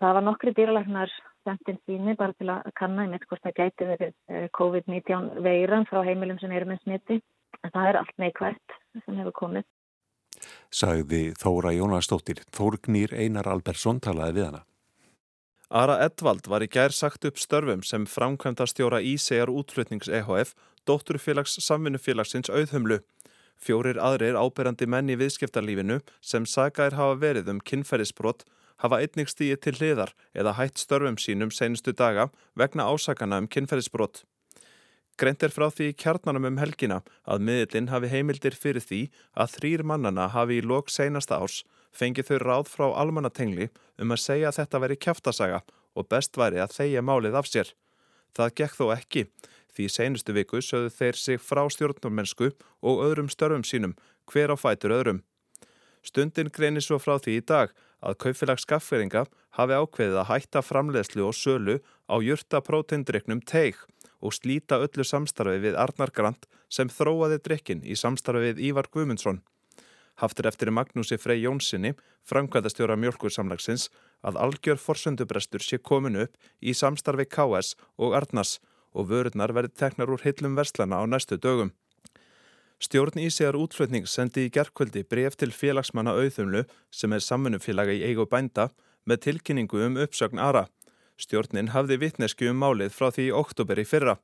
Það 0.01 0.15
var 0.17 0.25
nokkri 0.27 0.55
dýralæknar 0.57 1.13
sendin 1.45 1.79
síni 1.87 2.17
bara 2.19 2.35
til 2.41 2.49
að 2.51 2.73
kanna 2.81 3.05
einmitt 3.05 3.27
hvort 3.29 3.45
það 3.45 3.59
gæti 3.61 3.89
verið 3.93 4.15
eh, 4.33 4.49
COVID-19 4.57 5.29
veiran 5.45 5.87
frá 5.87 6.01
heimilum 6.09 6.41
sem 6.41 6.53
eru 6.57 6.73
með 6.73 6.81
smitti. 6.83 7.21
En 7.61 7.73
það 7.75 7.91
er 7.91 8.01
allt 8.01 8.17
neikvægt 8.19 8.77
sem 9.05 9.21
hefur 9.21 9.37
komið 9.37 9.69
sagði 10.71 11.31
Þóra 11.41 11.73
Jónastóttir. 11.77 12.43
Þórgnýr 12.55 13.15
Einar 13.15 13.49
Albersson 13.51 14.01
talaði 14.01 14.39
við 14.39 14.49
hana. 14.51 14.65
Ara 15.71 16.01
Edvald 16.03 16.49
var 16.51 16.65
í 16.67 16.69
gær 16.71 16.91
sagt 16.91 17.25
upp 17.29 17.39
störfum 17.39 17.85
sem 17.87 18.07
framkvæmda 18.07 18.67
stjóra 18.67 18.99
Ísegar 19.07 19.53
útflutnings 19.53 20.09
EHF, 20.11 20.57
dótturfélags 20.89 21.61
samvinnufélagsins 21.63 22.51
auðhumlu. 22.51 22.99
Fjórir 23.61 24.01
aðrir 24.01 24.39
áberandi 24.41 24.89
menn 24.91 25.13
í 25.13 25.19
viðskiptarlífinu 25.21 26.01
sem 26.25 26.49
sagaðir 26.49 26.97
hafa 26.99 27.21
verið 27.23 27.53
um 27.53 27.61
kynferðisbrott 27.61 28.47
hafa 28.81 29.01
einnig 29.05 29.29
stíið 29.31 29.61
til 29.65 29.77
hliðar 29.79 30.15
eða 30.35 30.57
hætt 30.59 30.81
störfum 30.81 31.19
sínum 31.21 31.53
senustu 31.55 31.93
daga 31.97 32.31
vegna 32.57 32.89
ásakana 32.89 33.41
um 33.43 33.49
kynferðisbrott. 33.49 34.25
Greint 35.21 35.43
er 35.45 35.53
frá 35.53 35.67
því 35.69 35.91
kjarnanum 36.01 36.47
um 36.49 36.59
helgina 36.63 37.03
að 37.29 37.43
miðlinn 37.45 37.91
hafi 37.93 38.09
heimildir 38.09 38.55
fyrir 38.57 38.81
því 38.81 39.01
að 39.37 39.57
þrýr 39.59 39.83
mannana 39.91 40.31
hafi 40.33 40.57
í 40.61 40.65
lok 40.65 40.89
seinasta 40.89 41.37
árs 41.45 41.59
fengið 41.93 42.31
þau 42.31 42.39
ráð 42.41 42.71
frá 42.73 42.87
almannatengli 43.03 43.69
um 44.01 44.15
að 44.15 44.23
segja 44.23 44.49
að 44.49 44.63
þetta 44.63 44.81
veri 44.87 44.97
kæftasaga 45.05 45.61
og 45.93 46.09
best 46.09 46.41
væri 46.41 46.63
að 46.65 46.73
þeia 46.79 47.05
málið 47.05 47.37
af 47.37 47.51
sér. 47.51 47.75
Það 48.33 48.55
gekk 48.63 48.79
þó 48.79 48.87
ekki 48.95 49.27
því 49.77 49.91
seinustu 49.93 50.37
viku 50.39 50.63
sögðu 50.65 50.95
þeir 50.97 51.21
sig 51.21 51.43
frá 51.45 51.63
stjórnummennsku 51.69 52.55
og 52.81 53.05
öðrum 53.05 53.29
störfum 53.29 53.67
sínum 53.67 53.97
hver 54.33 54.55
á 54.55 54.57
fætur 54.57 54.97
öðrum. 54.97 55.21
Stundin 56.01 56.49
greinir 56.49 56.87
svo 56.87 56.97
frá 56.97 57.19
því 57.21 57.37
í 57.43 57.45
dag 57.45 57.77
að 58.01 58.17
kaufélags 58.25 58.65
skaffveringa 58.65 59.27
hafi 59.59 59.77
ákveðið 59.77 60.21
að 60.23 60.31
hætta 60.31 60.63
framlegslu 60.65 61.27
og 61.27 61.37
sölu 61.37 61.77
á 62.11 62.17
jurta 62.19 62.61
prótindryknum 62.67 63.41
teig 63.47 63.79
og 64.21 64.35
slíta 64.35 64.81
öllu 64.83 65.07
samstarfi 65.07 65.63
við 65.63 65.79
Arnar 65.79 66.11
Grant 66.11 66.49
sem 66.69 66.91
þróaði 66.91 67.39
drikkin 67.47 67.85
í 67.87 67.97
samstarfi 67.97 68.51
við 68.51 68.63
Ívar 68.71 68.91
Guðmundsson. 68.93 69.41
Haftur 70.21 70.51
eftir 70.51 70.69
Magnúsi 70.75 71.17
Frey 71.17 71.41
Jónssoni, 71.41 71.95
framkvæðastjóra 72.29 72.97
mjölkursamlagsins, 73.01 73.89
að 74.21 74.37
algjör 74.45 74.81
forsöndubrestur 74.83 75.65
sé 75.65 75.79
komin 75.79 76.19
upp 76.27 76.37
í 76.61 76.75
samstarfi 76.77 77.25
KS 77.25 77.77
og 77.97 78.17
Arnars 78.19 78.59
og 78.93 79.09
vörurnar 79.09 79.55
verði 79.57 79.73
teknar 79.81 80.13
úr 80.13 80.21
hillum 80.27 80.59
verslana 80.59 81.01
á 81.01 81.05
næstu 81.09 81.39
dögum. 81.41 81.73
Stjórn 82.81 83.21
Ísegar 83.21 83.57
útflutning 83.61 84.07
sendi 84.09 84.47
í 84.49 84.53
gerðkvöldi 84.53 85.05
bref 85.05 85.37
til 85.37 85.53
félagsmanna 85.53 86.15
auðumlu 86.17 86.65
sem 86.91 87.13
er 87.13 87.25
samfunnufélaga 87.25 87.93
í 87.93 88.05
eigu 88.09 88.25
bænda 88.25 88.71
með 89.05 89.25
tilkynningu 89.27 89.83
um 89.85 89.99
uppsögn 90.01 90.41
ARA. 90.41 90.67
Stjórnin 91.21 91.75
hafði 91.75 91.99
vittnesku 92.01 92.49
um 92.49 92.61
málið 92.63 92.95
frá 92.97 93.11
því 93.13 93.27
í 93.29 93.33
oktober 93.37 93.81
í 93.83 93.85
fyrra. 93.85 94.15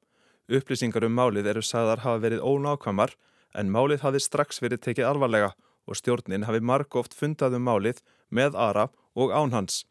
Upplýsingar 0.48 1.04
um 1.04 1.16
málið 1.18 1.50
eru 1.52 1.62
sagðar 1.64 2.00
hafa 2.06 2.22
verið 2.22 2.44
ónákvamar 2.46 3.12
en 3.56 3.72
málið 3.72 4.04
hafi 4.06 4.22
strax 4.24 4.62
verið 4.64 4.84
tekið 4.86 5.10
alvarlega 5.10 5.50
og 5.86 5.98
stjórnin 5.98 6.46
hafi 6.48 6.62
margóft 6.64 7.12
fundað 7.14 7.58
um 7.58 7.66
málið 7.68 8.00
með 8.32 8.56
ARA 8.56 8.86
og 9.14 9.34
ánhans. 9.36 9.84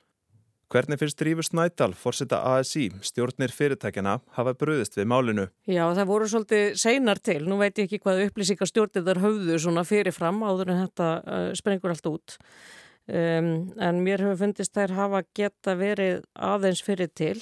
Hvernig 0.73 0.97
finnst 0.97 1.21
Rífur 1.21 1.45
Snædal, 1.45 1.93
fórseta 1.93 2.39
ASI, 2.55 2.87
stjórnir 3.05 3.51
fyrirtækjana, 3.53 4.15
hafa 4.33 4.55
bröðist 4.57 4.97
við 4.97 5.05
málinu? 5.11 5.45
Já, 5.69 5.83
það 5.93 6.09
voru 6.09 6.29
svolítið 6.31 6.79
seinar 6.81 7.21
til. 7.21 7.43
Nú 7.45 7.59
veit 7.59 7.77
ég 7.77 7.85
ekki 7.85 8.01
hvað 8.01 8.23
upplýsingar 8.25 8.71
stjórnir 8.71 9.05
þar 9.05 9.21
höfðu 9.27 9.59
svona 9.61 9.85
fyrirfram 9.85 10.41
áður 10.41 10.73
en 10.73 10.81
þetta 10.87 11.11
uh, 11.21 11.51
sprengur 11.59 11.93
allt 11.93 12.09
út. 12.09 12.39
Um, 13.05 13.69
en 13.77 13.99
mér 14.01 14.23
hefur 14.23 14.39
fundist 14.39 14.73
þær 14.73 14.95
hafa 14.97 15.19
geta 15.37 15.75
verið 15.77 16.23
aðeins 16.33 16.79
fyrir 16.81 17.11
til 17.13 17.37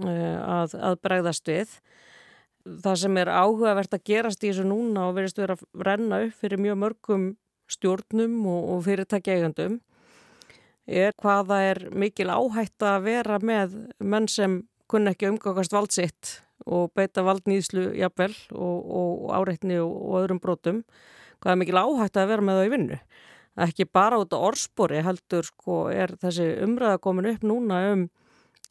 uh, 0.00 0.38
að, 0.40 0.76
að 0.80 0.94
bregðast 1.04 1.50
við. 1.50 1.74
Það 2.64 2.96
sem 3.02 3.18
er 3.20 3.28
áhugavert 3.28 3.92
að 3.92 4.06
gerast 4.08 4.44
í 4.44 4.48
þessu 4.48 4.64
núna 4.64 5.10
og 5.10 5.18
verist 5.18 5.36
verið 5.36 5.58
að 5.60 5.84
renna 5.84 6.20
upp 6.24 6.38
fyrir 6.40 6.62
mjög 6.64 6.78
mörgum 6.80 7.26
stjórnum 7.68 8.38
og, 8.48 8.70
og 8.72 8.84
fyrirtækja 8.86 9.36
eigandum 9.36 9.80
er 10.88 11.12
hvaða 11.20 11.58
er 11.66 11.80
mikil 11.94 12.30
áhætt 12.32 12.84
að 12.86 13.04
vera 13.04 13.36
með 13.42 13.74
menn 14.00 14.28
sem 14.30 14.62
kunna 14.90 15.12
ekki 15.12 15.28
umgangast 15.28 15.74
valdsitt 15.76 16.38
og 16.64 16.88
beita 16.96 17.24
valdnýðslu 17.26 17.90
jafnvel 17.98 18.32
og, 18.54 18.80
og 18.96 19.28
áreitni 19.36 19.76
og, 19.82 19.92
og 19.92 20.16
öðrum 20.22 20.40
brotum. 20.42 20.80
Hvaða 21.42 21.54
er 21.54 21.60
mikil 21.66 21.82
áhætt 21.82 22.16
að 22.16 22.32
vera 22.32 22.46
með 22.48 22.60
það 22.60 22.70
í 22.70 22.72
vinnu 22.76 22.98
ekki 23.56 23.84
bara 23.84 24.18
út 24.22 24.32
á 24.32 24.38
orspori 24.40 25.02
heldur 25.04 25.44
sko 25.44 25.86
er 25.92 26.14
þessi 26.20 26.48
umræða 26.64 27.00
komin 27.04 27.30
upp 27.34 27.44
núna 27.44 27.82
um 27.92 28.08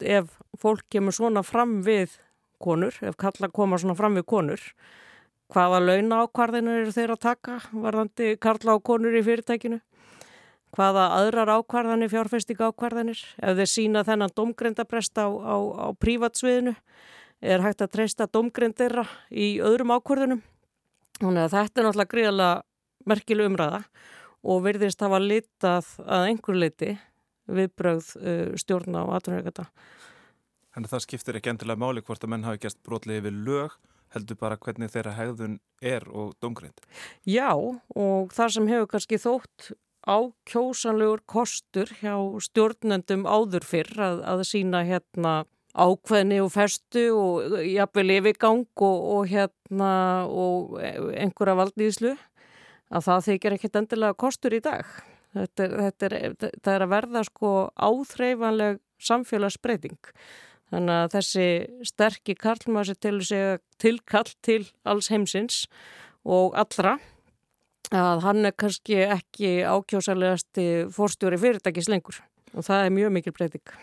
ef 0.02 0.34
fólk 0.58 0.82
kemur 0.90 1.14
svona 1.14 1.42
fram 1.46 1.80
við 1.86 2.18
konur, 2.62 2.94
ef 3.02 3.16
kalla 3.18 3.50
koma 3.50 3.78
svona 3.78 3.94
fram 3.98 4.18
við 4.18 4.26
konur 4.26 4.62
hvaða 5.52 5.80
launa 5.84 6.22
ákvarðinir 6.24 6.82
eru 6.82 6.92
þeir 6.94 7.14
að 7.14 7.24
taka 7.26 7.58
varðandi 7.72 8.36
karla 8.40 8.76
á 8.76 8.78
konur 8.80 9.16
í 9.16 9.24
fyrirtækinu? 9.24 9.80
Hvaða 10.72 11.08
aðrar 11.18 11.50
ákvarðanir 11.58 12.08
fjárfestika 12.08 12.70
ákvarðanir 12.70 13.20
ef 13.20 13.58
þeir 13.58 13.68
sína 13.68 14.04
þennan 14.08 14.32
domgrendabrest 14.32 15.18
á, 15.20 15.28
á, 15.28 15.56
á 15.84 15.86
prívatsviðinu 16.00 16.72
er 17.42 17.60
hægt 17.60 17.84
að 17.84 17.92
treysta 17.98 18.28
domgrendera 18.32 19.04
í 19.28 19.58
öðrum 19.60 19.92
ákvarðunum 19.92 20.40
þannig 21.18 21.44
að 21.44 21.54
þetta 21.58 21.80
er 21.80 21.86
náttúrulega 21.86 22.12
gríðala 22.14 22.48
merkilu 23.04 23.48
umræða 23.50 23.82
og 24.42 24.62
verðist 24.66 25.02
hafa 25.02 25.20
litað 25.22 25.88
að 26.02 26.28
einhver 26.30 26.58
liti 26.58 26.92
viðbröð 27.52 28.10
uh, 28.18 28.52
stjórna 28.60 29.06
og 29.06 29.16
atvinnveikata. 29.18 29.68
Þannig 30.72 30.88
að 30.88 30.94
það 30.94 31.04
skiptir 31.04 31.38
ekki 31.38 31.52
endilega 31.52 31.82
máli 31.82 32.02
hvort 32.04 32.24
að 32.24 32.32
menn 32.32 32.46
hafi 32.46 32.62
gæst 32.62 32.80
brotlega 32.86 33.20
yfir 33.20 33.38
lög, 33.46 33.78
heldur 34.14 34.38
bara 34.40 34.58
hvernig 34.60 34.92
þeirra 34.92 35.14
hegðun 35.18 35.58
er 35.84 36.06
og 36.08 36.34
dóngrind. 36.40 36.84
Já 37.28 37.52
og 37.52 38.32
það 38.32 38.54
sem 38.56 38.68
hefur 38.70 38.92
kannski 38.94 39.20
þótt 39.20 39.72
ákjósanlegur 40.02 41.22
kostur 41.30 41.92
hjá 42.00 42.16
stjórnendum 42.42 43.26
áður 43.28 43.66
fyrr 43.66 44.00
að, 44.02 44.22
að 44.26 44.44
sína 44.48 44.82
hérna 44.88 45.34
ákveðni 45.72 46.40
og 46.42 46.50
festu 46.52 47.04
og 47.16 47.54
jafnvel 47.64 48.10
yfirgang 48.18 48.66
og, 48.84 48.98
og 49.16 49.30
hérna 49.30 49.92
og 50.28 50.76
einhverja 50.82 51.56
valdnýðslu 51.62 52.16
að 52.92 53.08
það 53.08 53.26
þykir 53.28 53.56
ekkert 53.56 53.80
endilega 53.80 54.18
kostur 54.20 54.56
í 54.56 54.62
dag. 54.64 54.86
Þetta 55.32 55.64
er, 55.64 55.74
þetta 55.86 56.08
er, 56.08 56.16
þetta 56.44 56.72
er 56.74 56.84
að 56.84 56.92
verða 56.92 57.22
sko 57.24 57.52
áþreifanleg 57.80 58.80
samfélagsbreyting. 59.02 60.00
Þannig 60.72 60.98
að 60.98 61.14
þessi 61.16 61.46
sterkir 61.88 62.38
karlmassi 62.40 62.96
til 62.96 63.18
segja 63.24 63.56
tilkall 63.82 64.28
til 64.44 64.62
alls 64.88 65.10
heimsins 65.12 65.64
og 66.24 66.56
allra 66.56 66.96
að 67.92 68.22
hann 68.24 68.48
er 68.48 68.54
kannski 68.56 69.02
ekki 69.04 69.50
ákjósalegasti 69.68 70.66
fórstjóri 70.94 71.40
fyrirtækis 71.40 71.90
lengur 71.92 72.22
og 72.56 72.64
það 72.64 72.86
er 72.86 72.94
mjög 72.96 73.12
mikil 73.16 73.34
breyting. 73.36 73.74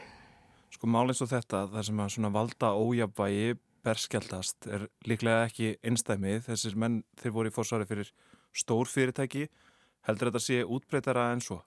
Sko 0.73 0.89
málins 0.89 1.21
og 1.21 1.29
þetta, 1.29 1.67
það 1.73 1.85
sem 1.89 2.01
að 2.01 2.11
svona 2.15 2.33
valda 2.33 2.71
ójabvægi 2.77 3.57
berskjaldast 3.85 4.67
er 4.69 4.87
líklega 5.07 5.45
ekki 5.47 5.75
einstæmið. 5.85 6.43
Þessir 6.49 6.77
menn 6.79 7.01
þeir 7.21 7.35
voru 7.35 7.51
í 7.51 7.55
fórsvari 7.55 7.87
fyrir 7.89 8.11
stór 8.59 8.89
fyrirtæki 8.91 9.47
heldur 10.07 10.31
þetta 10.31 10.43
sé 10.43 10.61
útbreytara 10.63 11.29
en 11.33 11.43
svo? 11.43 11.61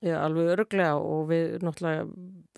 Já, 0.00 0.16
alveg 0.22 0.54
örglega 0.54 0.96
og 0.96 1.26
við 1.28 1.58
náttúrulega 1.64 2.06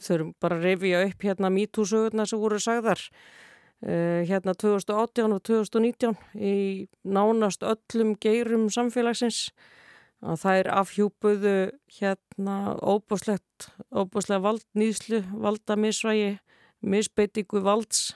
þurfum 0.03 0.35
bara 0.43 0.59
að 0.59 0.67
revja 0.69 1.01
upp 1.09 1.25
hérna 1.27 1.51
mítúsögurna 1.51 2.27
sem 2.29 2.39
voru 2.39 2.61
sagðar 2.63 3.01
uh, 3.03 4.21
hérna 4.29 4.55
2018 4.55 5.35
og 5.35 5.43
2019 5.49 6.15
í 6.39 6.55
nánast 7.03 7.67
öllum 7.67 8.15
geirum 8.23 8.69
samfélagsins 8.71 9.49
að 10.23 10.39
þær 10.45 10.71
afhjúpuðu 10.79 11.57
hérna 11.99 12.57
óbúslegt, 12.79 13.73
óbúslega 13.91 14.45
valdnýðslu, 14.45 15.25
valdamisvægi, 15.43 16.37
misbeitingu 16.87 17.63
valds, 17.65 18.13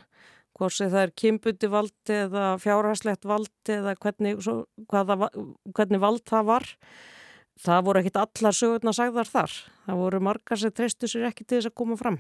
hvort 0.57 0.75
sem 0.77 0.91
það 0.93 1.03
er 1.05 1.13
kymbuti 1.21 1.69
vald 1.73 2.13
eða 2.13 2.47
fjárhagslegt 2.63 3.27
vald 3.29 3.73
eða 3.73 3.97
hvernig, 4.01 4.41
svo, 4.45 4.63
hvaða, 4.91 5.29
hvernig 5.77 6.03
vald 6.03 6.25
það 6.29 6.49
var. 6.51 6.69
Það 7.67 7.85
voru 7.87 8.01
ekkit 8.03 8.21
allar 8.21 8.57
sögurna 8.57 8.93
sagðar 8.97 9.31
þar. 9.31 9.53
Það 9.87 10.01
voru 10.03 10.23
margar 10.25 10.61
sem 10.61 10.73
treystu 10.77 11.09
sér 11.09 11.29
ekki 11.31 11.45
til 11.45 11.61
þess 11.61 11.71
að 11.71 11.77
koma 11.81 11.99
fram. 12.01 12.19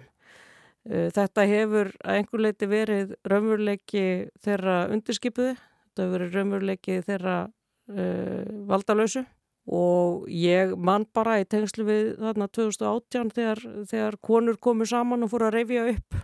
Uh, 0.87 1.09
þetta 1.16 1.47
hefur 1.50 1.93
að 2.05 2.21
einhver 2.21 2.45
leiti 2.45 2.71
verið 2.71 3.16
raunveruleiki 3.26 4.05
þeirra 4.45 4.76
undirskipuði, 4.95 5.57
þetta 5.57 6.05
hefur 6.05 6.16
verið 6.16 6.38
raunveruleiki 6.38 7.00
þeirra 7.09 7.38
uh, 7.47 8.55
valdalösu 8.71 9.26
og 9.66 10.28
ég 10.31 10.76
man 10.78 11.09
bara 11.11 11.40
í 11.43 11.47
tengslu 11.50 11.83
við 11.88 12.12
þarna 12.21 12.47
2018 12.55 13.33
þegar, 13.35 13.62
þegar 13.90 14.16
konur 14.23 14.61
komu 14.62 14.87
saman 14.87 15.26
og 15.26 15.33
fóru 15.33 15.49
að 15.49 15.57
reyfja 15.59 15.88
upp 15.90 16.21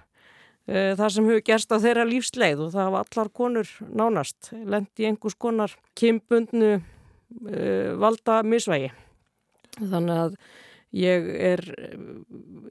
það 0.66 1.09
sem 1.14 1.28
hefur 1.28 1.47
gerst 1.47 1.73
á 1.75 1.83
þeirra 1.83 2.09
lífsleið 2.09 2.66
og 2.66 2.75
það 2.75 2.88
hafa 2.88 3.04
allar 3.04 3.31
konur 3.35 3.71
nánast 3.90 4.52
lendi 4.52 5.09
einhvers 5.09 5.35
konar 5.35 5.75
kimbundnu 5.99 6.76
valda 7.99 8.42
misvægi 8.47 8.92
þannig 9.81 10.19
að 10.19 10.37
Ég 10.92 11.25
er, 11.40 11.61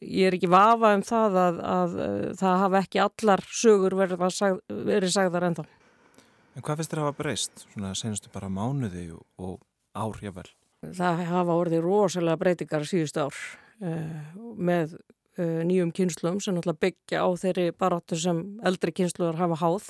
ég 0.06 0.28
er 0.30 0.36
ekki 0.38 0.50
vafa 0.52 0.92
um 0.94 1.02
það 1.02 1.38
að, 1.42 1.60
að, 1.66 1.94
að 2.06 2.18
það 2.38 2.60
hafa 2.62 2.82
ekki 2.84 3.00
allar 3.02 3.42
sögur 3.50 3.96
verið, 3.98 4.26
sag, 4.36 4.60
verið 4.70 5.14
sagðar 5.16 5.48
ennþá. 5.48 5.66
En 6.54 6.66
hvað 6.68 6.82
finnst 6.82 6.94
þér 6.94 7.02
að 7.02 7.08
hafa 7.08 7.18
breyst? 7.24 7.64
Svona 7.72 7.94
senastu 7.98 8.30
bara 8.34 8.52
mánuði 8.54 9.08
og, 9.16 9.56
ár 9.98 10.22
jável? 10.22 10.46
Það 10.86 11.24
hafa 11.32 11.56
orðið 11.64 11.82
rosalega 11.88 12.42
breytingar 12.44 12.86
síðust 12.90 13.18
ár 13.18 13.42
með 13.82 14.94
uh, 15.42 15.62
nýjum 15.68 15.92
kynslum 15.96 16.38
sem 16.44 16.56
náttúrulega 16.56 16.86
byggja 16.86 17.24
á 17.26 17.28
þeirri 17.42 17.72
baróttu 17.74 18.20
sem 18.20 18.44
eldri 18.68 18.94
kynsluðar 18.94 19.40
hafa 19.42 19.58
háð. 19.64 19.88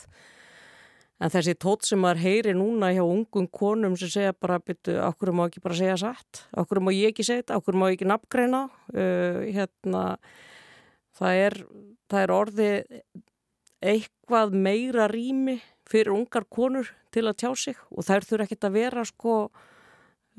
En 1.21 1.29
þessi 1.29 1.53
tótt 1.61 1.85
sem 1.85 1.99
maður 2.01 2.23
heyri 2.23 2.53
núna 2.57 2.89
hjá 2.95 3.03
ungum 3.03 3.45
konum 3.53 3.93
sem 3.99 4.09
segja 4.09 4.33
bara, 4.33 4.57
byttu, 4.57 4.95
okkur 5.05 5.29
má 5.37 5.43
ekki 5.45 5.61
bara 5.61 5.77
segja 5.77 5.97
satt, 6.01 6.45
okkur 6.57 6.81
má 6.81 6.89
ég 6.95 7.11
ekki 7.11 7.25
segja 7.27 7.43
þetta, 7.43 7.59
okkur 7.61 7.77
má 7.77 7.89
ég 7.91 7.99
ekki 7.99 8.07
nafngreina, 8.09 8.63
uh, 8.95 9.43
hérna, 9.45 10.05
það 11.19 11.43
er, 11.43 11.57
það 12.09 12.23
er 12.23 12.33
orðið 12.37 12.97
eitthvað 13.91 14.57
meira 14.65 15.05
rými 15.11 15.59
fyrir 15.89 16.13
ungar 16.15 16.45
konur 16.49 16.89
til 17.13 17.27
að 17.27 17.39
tjá 17.43 17.51
sig 17.57 17.79
og 17.91 18.05
þær 18.07 18.27
þurfa 18.27 18.47
ekkert 18.47 18.67
að 18.67 18.77
vera 18.77 19.05
sko, 19.05 19.37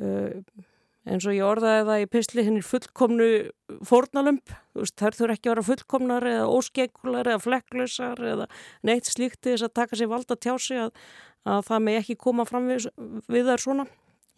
uh, 0.02 0.66
eins 1.08 1.26
og 1.26 1.34
ég 1.34 1.46
orðaði 1.46 1.86
það 1.88 2.02
í 2.02 2.10
pisli 2.12 2.44
hennir 2.46 2.66
fullkomnu 2.66 3.28
fórnalömp, 3.88 4.52
þær 4.74 5.16
þurfa 5.18 5.36
ekki 5.36 5.48
að 5.48 5.54
vera 5.54 5.66
fullkomnar 5.70 6.28
eða 6.30 6.50
óskekular 6.58 7.32
eða 7.32 7.42
flekklusar 7.42 8.22
eða 8.34 8.46
neitt 8.86 9.10
slíkt 9.10 9.42
þess 9.48 9.66
að 9.66 9.74
taka 9.80 9.98
sér 9.98 10.12
valda 10.12 10.38
tjá 10.38 10.54
sig 10.62 10.84
að, 10.84 10.92
að 11.48 11.66
það 11.70 11.82
með 11.88 11.98
ekki 12.02 12.20
koma 12.22 12.46
fram 12.48 12.70
við, 12.70 12.86
við 13.26 13.50
þær 13.50 13.66
svona. 13.66 13.88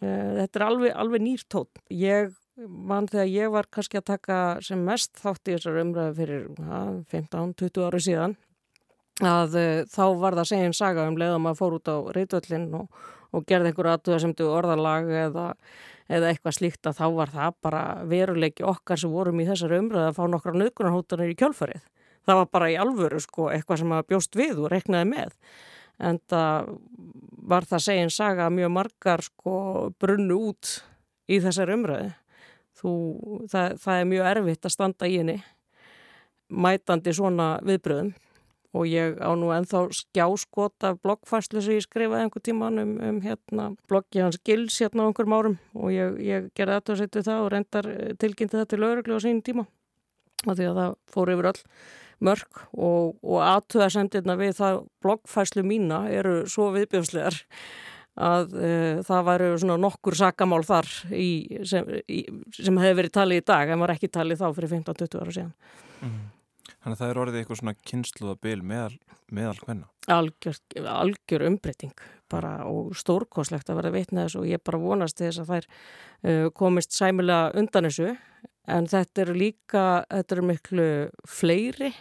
Þetta 0.04 0.58
er 0.58 0.64
alveg, 0.66 0.96
alveg 1.00 1.22
nýrtótt. 1.24 1.78
Ég 1.92 2.32
mann 2.56 3.08
þegar 3.10 3.30
ég 3.30 3.52
var 3.54 3.68
kannski 3.72 3.98
að 3.98 4.08
taka 4.12 4.40
sem 4.64 4.80
mest 4.86 5.14
þátt 5.20 5.48
í 5.48 5.56
þessar 5.56 5.80
umræðu 5.82 6.16
fyrir 6.18 6.44
15-20 7.10 7.86
ári 7.88 8.02
síðan 8.04 8.36
að 9.22 9.56
uh, 9.58 9.82
þá 9.90 10.04
var 10.18 10.34
það 10.38 10.48
segjum 10.50 10.74
saga 10.74 11.08
um 11.10 11.18
leiðum 11.18 11.50
að 11.50 11.58
fór 11.60 11.76
út 11.78 11.90
á 11.90 11.96
reytvöllin 12.16 12.66
og, 12.80 13.04
og 13.34 13.48
gerði 13.48 13.72
einhverju 13.72 13.92
aðtöða 13.94 14.22
sem 14.22 14.36
du 14.38 14.46
orðalag 14.48 15.10
eða 15.10 15.48
eða 16.12 16.30
eitthvað 16.30 16.56
slíkt 16.58 16.88
að 16.88 16.98
þá 16.98 17.04
var 17.16 17.32
það 17.32 17.60
bara 17.64 17.82
veruleiki 18.08 18.64
okkar 18.68 19.00
sem 19.00 19.12
vorum 19.12 19.40
í 19.40 19.46
þessari 19.48 19.78
umröðu 19.80 20.08
að 20.10 20.18
fá 20.18 20.24
nokkra 20.28 20.56
nöðgunarhóttanir 20.60 21.32
í 21.32 21.38
kjölfarið. 21.40 21.86
Það 22.24 22.40
var 22.40 22.50
bara 22.56 22.72
í 22.72 22.76
alvöru 22.80 23.20
sko 23.20 23.48
eitthvað 23.52 23.80
sem 23.82 23.94
að 23.94 24.06
bjóst 24.12 24.36
við 24.36 24.60
og 24.60 24.70
reknaði 24.72 25.08
með. 25.10 25.38
En 26.04 26.18
það 26.28 26.74
var 27.54 27.68
það 27.70 27.84
segin 27.86 28.12
saga 28.12 28.50
mjög 28.52 28.74
margar 28.74 29.24
sko 29.24 29.56
brunnu 30.00 30.38
út 30.50 30.74
í 31.30 31.40
þessari 31.44 31.76
umröðu. 31.78 32.12
Þú, 32.74 32.92
það, 33.52 33.76
það 33.80 34.00
er 34.00 34.08
mjög 34.10 34.30
erfitt 34.32 34.68
að 34.68 34.74
standa 34.74 35.08
í 35.08 35.18
henni 35.20 35.38
mætandi 36.52 37.14
svona 37.16 37.54
viðbröðum 37.64 38.12
og 38.74 38.88
ég 38.90 39.20
á 39.22 39.30
nú 39.38 39.52
ennþá 39.54 39.84
skjáskot 39.94 40.86
af 40.86 40.98
bloggfæslu 41.04 41.62
sem 41.62 41.78
ég 41.78 41.86
skrifaði 41.86 42.26
einhver 42.26 42.42
tíman 42.42 42.82
um, 42.82 42.94
um 42.98 43.20
hérna, 43.22 43.68
bloggi 43.90 44.22
hans 44.24 44.40
Gils 44.42 44.80
hérna 44.82 45.06
á 45.06 45.08
einhverjum 45.08 45.36
árum. 45.36 45.58
Og 45.78 45.94
ég, 45.94 46.18
ég 46.26 46.48
gerði 46.58 46.98
setið 46.98 47.28
það 47.28 47.44
og 47.44 47.52
reyndar 47.54 47.90
eh, 47.92 48.14
tilkynnti 48.18 48.58
það 48.58 48.70
til 48.72 48.80
lauruglu 48.82 49.18
á 49.18 49.24
sín 49.24 49.42
tíma. 49.46 49.68
Og 50.44 50.58
því 50.58 50.68
að 50.72 50.80
það 50.80 50.98
fór 51.14 51.34
yfir 51.36 51.50
öll 51.52 51.62
mörg 52.24 52.60
og, 52.72 53.16
og 53.22 53.40
aðtöða 53.42 53.90
sendirna 53.94 54.36
við 54.38 54.54
það 54.58 54.82
bloggfæslu 55.04 55.64
mína 55.66 56.04
eru 56.14 56.42
svo 56.50 56.70
viðbjöfslegar 56.74 57.40
að 58.14 58.54
uh, 58.54 59.00
það 59.06 59.26
væru 59.28 59.48
svona 59.58 59.78
nokkur 59.82 60.18
sakamál 60.18 60.62
þar 60.66 60.90
í, 61.10 61.30
sem, 61.66 61.88
í, 62.06 62.22
sem 62.54 62.78
hefði 62.78 63.00
verið 63.00 63.16
talið 63.16 63.42
í 63.42 63.46
dag 63.50 63.74
en 63.74 63.82
var 63.82 63.94
ekki 63.96 64.12
talið 64.14 64.42
þá 64.42 64.46
fyrir 64.54 64.74
15-20 64.76 65.22
ára 65.22 65.34
síðan. 65.34 65.52
Mm. 66.04 66.22
Þannig 66.64 66.94
að 66.94 67.00
það 67.00 67.10
er 67.10 67.20
orðið 67.22 67.38
eitthvað 67.40 67.60
svona 67.60 67.74
kynsluðabil 67.90 68.60
meðal, 68.64 68.98
meðal 69.34 69.56
hvenna? 69.64 69.88
Algjör, 70.12 70.60
algjör 70.94 71.46
umbreyting 71.48 72.04
bara 72.32 72.54
og 72.68 72.94
stórkoslegt 72.98 73.70
að 73.70 73.80
vera 73.80 73.92
veitna 73.94 74.24
þessu 74.24 74.42
og 74.42 74.48
ég 74.48 74.62
bara 74.64 74.80
vonast 74.80 75.20
þess 75.20 75.42
að 75.42 75.52
þær 75.52 75.68
uh, 75.68 76.48
komist 76.56 76.96
sæmilega 76.96 77.52
undan 77.60 77.88
þessu 77.88 78.14
en 78.70 78.88
þetta 78.90 79.24
eru 79.24 79.36
líka, 79.38 79.84
þetta 80.08 80.36
eru 80.36 80.46
miklu 80.48 80.88
fleiri. 81.28 81.92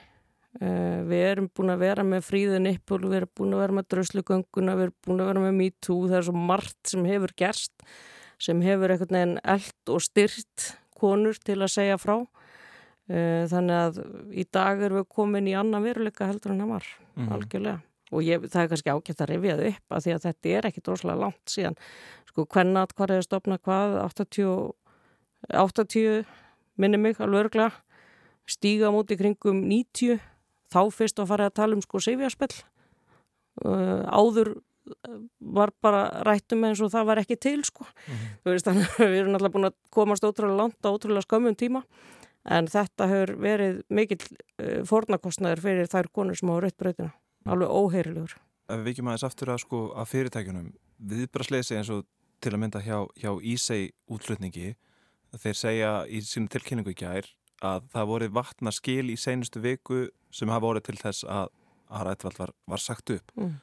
Uh, 0.62 1.02
við 1.10 1.26
erum 1.32 1.50
búin 1.50 1.74
að 1.74 1.82
vera 1.82 2.06
með 2.06 2.28
fríðun 2.28 2.70
yppul, 2.70 3.02
við 3.08 3.20
erum 3.24 3.34
búin 3.40 3.56
að 3.58 3.64
vera 3.64 3.78
með 3.80 3.88
drauslugönguna, 3.94 4.78
við 4.78 4.88
erum 4.88 5.00
búin 5.08 5.24
að 5.24 5.32
vera 5.32 5.46
með 5.48 5.56
MeToo, 5.60 6.00
það 6.12 6.20
er 6.20 6.28
svo 6.28 6.44
margt 6.52 6.94
sem 6.94 7.08
hefur 7.10 7.34
gerst, 7.42 7.88
sem 8.44 8.62
hefur 8.64 8.94
einhvern 8.94 9.18
veginn 9.18 9.40
eld 9.56 9.94
og 9.96 10.04
styrt 10.06 10.68
konur 11.00 11.40
til 11.42 11.58
að 11.60 11.74
segja 11.74 11.98
frá. 12.00 12.20
Eh, 13.12 13.44
þannig 13.52 13.76
að 13.76 13.98
í 14.32 14.46
dag 14.48 14.80
erum 14.80 15.02
við 15.02 15.10
komin 15.12 15.48
í 15.52 15.56
annan 15.60 15.84
veruleika 15.84 16.30
heldur 16.30 16.54
en 16.54 16.62
það 16.64 16.70
var 16.72 16.86
mm 16.88 17.24
-hmm. 17.24 17.34
algjörlega. 17.36 17.80
Og 18.14 18.22
ég, 18.24 18.46
það 18.48 18.62
er 18.62 18.70
kannski 18.70 18.94
ágætt 18.94 19.22
að 19.22 19.30
rifja 19.30 19.58
þau 19.58 19.68
upp 19.68 19.90
að 19.92 20.04
því 20.04 20.14
að 20.14 20.24
þetta 20.24 20.50
er 20.50 20.66
ekki 20.66 20.82
droslega 20.86 21.20
langt 21.20 21.50
síðan. 21.50 21.76
Sko 22.30 22.46
hvernat 22.46 22.94
hvað 22.94 23.12
er 23.12 23.18
að 23.18 23.28
stopna 23.28 23.58
hvað 23.58 23.98
80, 24.04 24.72
80 25.50 26.26
minni 26.78 26.98
mig 26.98 27.20
alveg 27.20 27.46
örgla 27.46 27.72
stíga 28.48 28.92
múti 28.92 29.18
kringum 29.18 29.64
90 29.68 30.20
þá 30.72 30.82
fyrst 30.92 31.20
að 31.20 31.28
fara 31.28 31.50
að 31.50 31.58
tala 31.60 31.76
um 31.76 31.82
sko 31.82 32.00
sifjarspell 32.00 32.54
uh, 33.66 34.04
áður 34.10 34.56
eh, 34.56 35.20
var 35.40 35.72
bara 35.82 36.24
rættum 36.24 36.64
eins 36.64 36.82
og 36.82 36.92
það 36.92 37.06
var 37.06 37.22
ekki 37.22 37.36
til 37.36 37.64
sko. 37.64 37.84
Mm 37.84 38.16
-hmm. 38.16 38.30
veist, 38.44 38.68
við 39.00 39.20
erum 39.20 39.36
alltaf 39.36 39.52
búin 39.52 39.70
að 39.70 39.78
komast 39.90 40.24
ótrúlega 40.24 40.58
langt 40.58 40.80
á 40.86 40.90
ótrúlega 40.90 41.28
skömmum 41.28 41.56
tíma 41.56 41.84
en 42.44 42.68
þetta 42.72 43.08
hefur 43.12 43.36
verið 43.44 43.82
mikill 43.94 44.24
uh, 44.24 44.82
fornakostnaður 44.88 45.64
fyrir 45.64 45.92
þær 45.92 46.10
konur 46.16 46.40
sem 46.40 46.52
á 46.52 46.56
rauðbröðina, 46.58 47.14
alveg 47.46 47.76
óheirilegur. 47.76 48.36
Ef 48.70 48.80
við 48.80 48.90
vikjum 48.90 49.12
aðeins 49.12 49.28
aftur 49.28 49.54
að, 49.54 49.62
sko, 49.66 49.84
að 50.00 50.10
fyrirtækjunum, 50.14 50.74
viðbrasleysi 51.14 51.78
eins 51.78 51.92
og 51.94 52.06
til 52.44 52.54
að 52.54 52.62
mynda 52.64 52.84
hjá, 52.84 52.98
hjá 53.20 53.32
Ísei 53.40 53.94
útflutningi, 54.12 54.74
þeir 55.40 55.58
segja 55.58 55.92
í 56.08 56.22
sínu 56.24 56.52
tilkynningu 56.52 56.94
ekki 56.94 57.10
ær 57.10 57.30
að 57.64 57.86
það 57.94 58.10
voru 58.10 58.30
vatna 58.36 58.72
skil 58.76 59.08
í 59.12 59.18
seinustu 59.20 59.62
viku 59.64 60.08
sem 60.34 60.52
hafa 60.52 60.66
voruð 60.66 60.88
til 60.90 61.00
þess 61.00 61.24
að 61.24 61.52
að 61.94 62.08
rættvald 62.10 62.40
var, 62.42 62.54
var 62.68 62.82
sagt 62.82 63.14
upp. 63.14 63.34
Mm. 63.38 63.56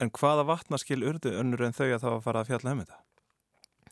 En 0.00 0.12
hvaða 0.16 0.46
vatnaskil 0.48 1.02
urðu 1.04 1.34
önnur 1.40 1.66
en 1.66 1.76
þau 1.76 1.88
að 1.88 2.02
það 2.02 2.10
var 2.10 2.18
að 2.18 2.26
fara 2.26 2.42
að 2.42 2.50
fjalla 2.50 2.74
um 2.74 2.82
þetta? 2.84 3.00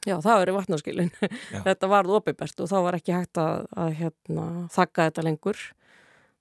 Já, 0.07 0.15
það 0.23 0.43
verið 0.43 0.57
vatnarskilin. 0.59 1.11
þetta 1.67 1.91
varð 1.91 2.19
opibert 2.21 2.63
og 2.63 2.71
þá 2.71 2.77
var 2.87 2.99
ekki 2.99 3.17
hægt 3.17 3.41
að, 3.43 3.67
að 3.75 3.95
hérna, 3.99 4.47
þakka 4.75 5.09
þetta 5.09 5.25
lengur. 5.27 5.65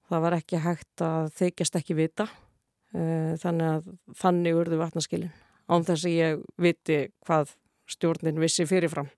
Það 0.08 0.24
var 0.24 0.38
ekki 0.38 0.62
hægt 0.64 1.04
að 1.04 1.32
þykjast 1.40 1.80
ekki 1.82 1.98
vita. 1.98 2.28
Eh, 2.96 3.34
þannig 3.42 3.72
að 3.72 3.90
þannig 4.22 4.60
urðu 4.62 4.80
vatnarskilin. 4.80 5.34
Án 5.68 5.84
þess 5.88 6.08
að 6.08 6.16
ég 6.16 6.46
viti 6.64 7.00
hvað 7.28 7.52
stjórnin 7.92 8.40
vissi 8.40 8.68
fyrirfram. 8.70 9.10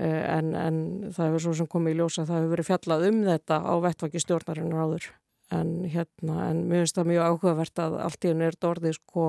Eh, 0.00 0.20
en, 0.34 0.52
en 0.58 0.76
það 1.12 1.30
hefur 1.30 1.44
svo 1.46 1.56
sem 1.60 1.70
komið 1.70 1.94
í 1.94 1.98
ljósa 2.00 2.26
það 2.26 2.38
hefur 2.40 2.54
verið 2.56 2.68
fjallað 2.68 3.06
um 3.08 3.22
þetta 3.28 3.58
á 3.62 3.74
vettvaki 3.86 4.22
stjórnarinn 4.22 4.76
áður. 4.76 5.08
En 5.52 5.72
hérna, 5.92 6.48
en 6.48 6.62
mér 6.68 6.82
finnst 6.82 6.98
það 6.98 7.10
mjög 7.12 7.26
áhugavert 7.28 7.82
að 7.84 7.98
allt 8.06 8.24
í 8.24 8.30
hennu 8.32 8.46
er 8.48 8.56
dórðið 8.60 8.96
sko 8.98 9.26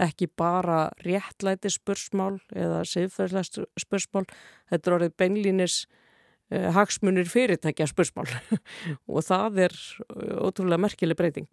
ekki 0.00 0.28
bara 0.38 0.86
réttlæti 1.04 1.72
spursmál 1.72 2.38
eða 2.54 2.82
siðferðslega 2.88 3.66
spursmál, 3.80 4.24
þetta 4.70 4.88
er 4.88 4.96
orðið 4.96 5.16
beinlínis 5.20 5.76
uh, 5.84 6.70
hagsmunir 6.76 7.28
fyrirtækja 7.28 7.88
spursmál 7.90 8.28
og 9.12 9.24
það 9.26 9.64
er 9.68 9.76
eh, 9.76 10.36
ótrúlega 10.40 10.80
merkileg 10.86 11.18
breyting. 11.18 11.50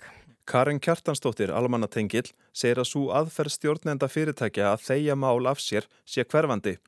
Karin 0.49 0.79
Kjartansdóttir, 0.81 1.51
almannatengil, 1.53 2.25
segir 2.57 2.79
að 2.81 2.87
svo 2.89 3.09
aðferð 3.13 3.53
stjórnenda 3.53 4.07
fyrirtækja 4.09 4.71
að 4.71 4.85
þeia 4.87 5.17
mál 5.19 5.45
af 5.49 5.61
sér 5.61 5.85
sé 6.09 6.25
hverfandi. 6.25 6.79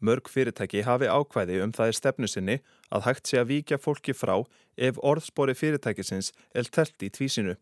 Mörg 0.00 0.30
fyrirtæki 0.32 0.80
hafi 0.86 1.10
ákvæði 1.12 1.58
um 1.60 1.74
það 1.76 1.90
í 1.92 1.96
stefnu 1.98 2.28
sinni 2.32 2.56
að 2.88 3.04
hægt 3.10 3.28
sé 3.28 3.42
að 3.42 3.50
víkja 3.50 3.76
fólki 3.76 4.14
frá 4.16 4.38
ef 4.80 5.00
orðspori 5.04 5.52
fyrirtækisins 5.52 6.32
er 6.56 6.70
telt 6.72 7.04
í 7.04 7.10
tvísinu. 7.12 7.58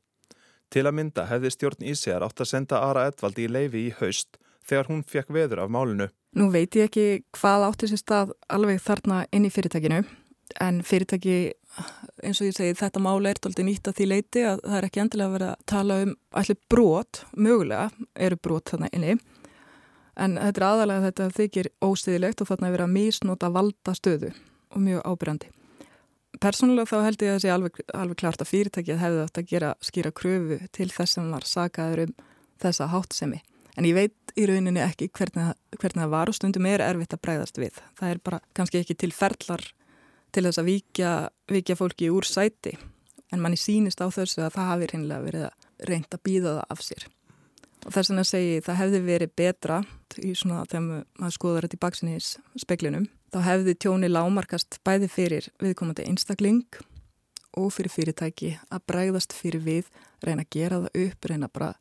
Til 0.73 0.85
að 0.85 0.97
mynda 0.99 1.25
hefði 1.31 1.53
stjórn 1.55 1.87
Ísjar 1.93 2.25
átt 2.27 2.43
að 2.45 2.51
senda 2.51 2.83
Ara 2.85 3.07
Edvaldi 3.09 3.47
í 3.47 3.53
leifi 3.53 3.87
í 3.89 3.95
haust 4.01 4.37
þegar 4.69 4.91
hún 4.91 5.05
fekk 5.09 5.33
veður 5.33 5.65
af 5.65 5.73
málinu. 5.73 6.09
Nú 6.37 6.51
veit 6.53 6.77
ég 6.77 6.91
ekki 6.91 7.25
hvað 7.39 7.69
átti 7.71 7.89
sér 7.89 8.03
stað 8.03 8.35
alveg 8.53 8.83
þarna 8.85 9.23
inn 9.33 9.49
í 9.49 9.53
fyrirtækinu 9.53 10.03
en 10.65 10.83
fyrirtæki 10.85 11.39
eins 12.25 12.41
og 12.41 12.49
ég 12.49 12.57
segi 12.57 12.77
þetta 12.77 13.01
máli 13.03 13.31
er 13.31 13.41
tóltið 13.41 13.69
nýtt 13.69 13.89
að 13.89 13.99
því 13.99 14.07
leiti 14.13 14.45
að 14.49 14.63
það 14.65 14.79
er 14.79 14.87
ekki 14.89 15.03
endilega 15.03 15.29
að 15.29 15.37
vera 15.37 15.51
að 15.53 15.67
tala 15.73 15.99
um 16.05 16.15
allir 16.41 16.59
brot, 16.73 17.23
mögulega 17.37 17.91
eru 18.29 18.41
brot 18.43 18.73
þarna 18.73 18.91
inni 18.93 19.19
en 20.19 20.39
þetta 20.41 20.61
er 20.61 20.67
aðalega 20.69 21.07
þetta 21.09 21.29
þykir 21.37 21.71
óstiðilegt 21.85 22.43
og 22.43 22.51
þarna 22.51 22.69
er 22.69 22.77
verið 22.77 22.89
að 22.89 22.97
mísnota 22.97 23.53
valda 23.55 23.95
stöðu 23.97 24.33
og 24.75 24.83
mjög 24.85 25.05
ábyrjandi. 25.07 25.53
Personlega 26.37 26.87
þá 26.91 26.99
held 27.07 27.23
ég 27.25 27.31
að 27.31 27.37
það 27.37 27.43
sé 27.43 27.53
alveg, 27.55 27.79
alveg 27.97 28.19
klart 28.21 28.43
að 28.45 28.51
fyrirtækið 28.51 29.01
hefði 29.01 29.23
átt 29.25 29.41
að 29.41 29.49
gera 29.49 29.71
skýra 29.83 30.13
kröfu 30.15 30.59
til 30.77 30.89
þess 30.93 31.17
sem 31.17 31.31
var 31.33 31.47
sagaður 31.49 32.05
um 32.05 32.13
þessa 32.63 32.91
hátsemi. 32.93 33.41
En 33.79 33.87
ég 33.87 33.97
veit 33.97 34.35
í 34.39 34.45
rauninni 34.51 34.83
ekki 34.83 35.09
hvernig, 35.15 35.55
hvernig 35.79 36.05
það 36.05 36.13
var 36.13 36.31
og 36.31 36.37
stundum 36.37 36.69
er 36.69 36.85
erfitt 36.85 37.15
að 37.17 37.23
breyðast 37.25 37.61
við. 37.63 37.81
Það 37.99 38.13
er 38.13 38.23
bara 38.29 38.41
kannski 38.59 38.83
ekki 38.83 38.99
til 38.99 39.13
ferlar 39.15 39.65
til 40.35 40.45
þess 40.45 40.61
að 40.61 40.69
vikja, 40.69 41.13
vikja 41.49 41.79
fólki 41.79 42.11
úr 42.13 42.27
sæti 42.29 42.75
en 43.33 43.43
manni 43.43 43.59
sínist 43.61 44.01
á 44.05 44.09
þessu 44.13 44.43
að 44.45 44.57
það 44.57 44.71
hafi 44.73 44.91
reynilega 44.93 45.25
verið 45.25 45.47
að 45.49 45.89
reynda 45.89 46.19
að 46.19 46.25
býða 46.29 46.55
það 46.59 46.75
af 46.75 46.85
sér. 46.85 47.07
Og 47.87 47.95
þess 47.95 48.11
vegna 48.11 48.25
segi 48.27 48.55
ég 48.57 48.67
það 48.67 48.81
hefði 48.83 49.01
verið 49.07 49.35
betra 49.39 49.79
í 50.19 50.33
svona 50.37 50.65
þegar 50.67 50.87
maður 51.21 51.37
skoðar 51.37 51.67
þetta 51.67 51.79
í 51.79 51.83
baksinnis 51.85 52.31
speklinum. 52.59 53.07
Þá 53.29 53.41
hefði 53.45 53.75
tjóni 53.77 54.09
lámarkast 54.09 54.79
bæði 54.87 55.11
fyrir 55.13 55.49
viðkomandi 55.61 56.07
einstakling 56.09 56.79
og 57.59 57.73
fyrir 57.75 57.93
fyrirtæki 57.93 58.55
að 58.73 58.87
bræðast 58.89 59.35
fyrir 59.37 59.65
við, 59.65 59.91
reyna 60.25 60.47
að 60.47 60.55
gera 60.55 60.81
það 60.85 61.03
upp, 61.05 61.29
reyna 61.29 61.51
bara 61.53 61.75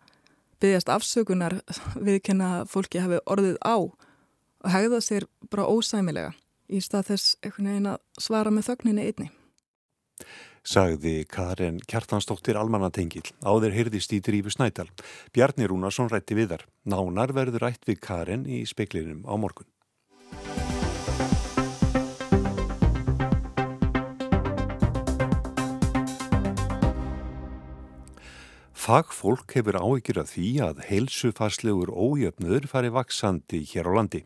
byggjast 0.61 0.91
afsökunar 0.91 1.59
viðkenna 2.07 2.65
fólki 2.67 3.03
hafi 3.03 3.21
orðið 3.29 3.61
á 3.63 3.77
og 3.77 4.69
hegða 4.73 5.01
sér 5.05 5.27
bara 5.51 5.69
ósæmilega 5.69 6.33
í 6.67 6.81
stað 6.83 7.13
þess 7.13 7.37
einhvern 7.41 7.71
veginn 7.71 7.91
að 7.93 8.03
svara 8.19 8.51
með 8.51 8.71
þögninni 8.71 9.07
einni 9.07 9.31
sagði 10.67 11.21
Karin 11.31 11.79
Kjartansdóttir 11.87 12.57
Almannatengil. 12.59 13.23
Áður 13.39 13.71
heyrðist 13.71 14.11
í 14.11 14.19
Drífu 14.23 14.51
Snædal. 14.51 14.89
Bjarni 15.31 15.69
Rúnarsson 15.69 16.11
rætti 16.11 16.35
við 16.35 16.51
þar. 16.51 16.67
Nánar 16.91 17.31
verður 17.37 17.69
rætt 17.69 17.87
við 17.87 18.01
Karin 18.03 18.43
í 18.43 18.65
speklinum 18.67 19.23
á 19.23 19.33
morgun. 19.39 19.69
Fagfólk 28.77 29.55
hefur 29.57 29.75
áhyggjur 29.81 30.19
af 30.21 30.27
því 30.35 30.47
að 30.61 30.81
heilsufarslegur 30.85 31.89
ójöfnur 31.89 32.67
fari 32.69 32.91
vaksandi 32.93 33.63
hér 33.71 33.89
á 33.89 33.91
landi. 33.97 34.19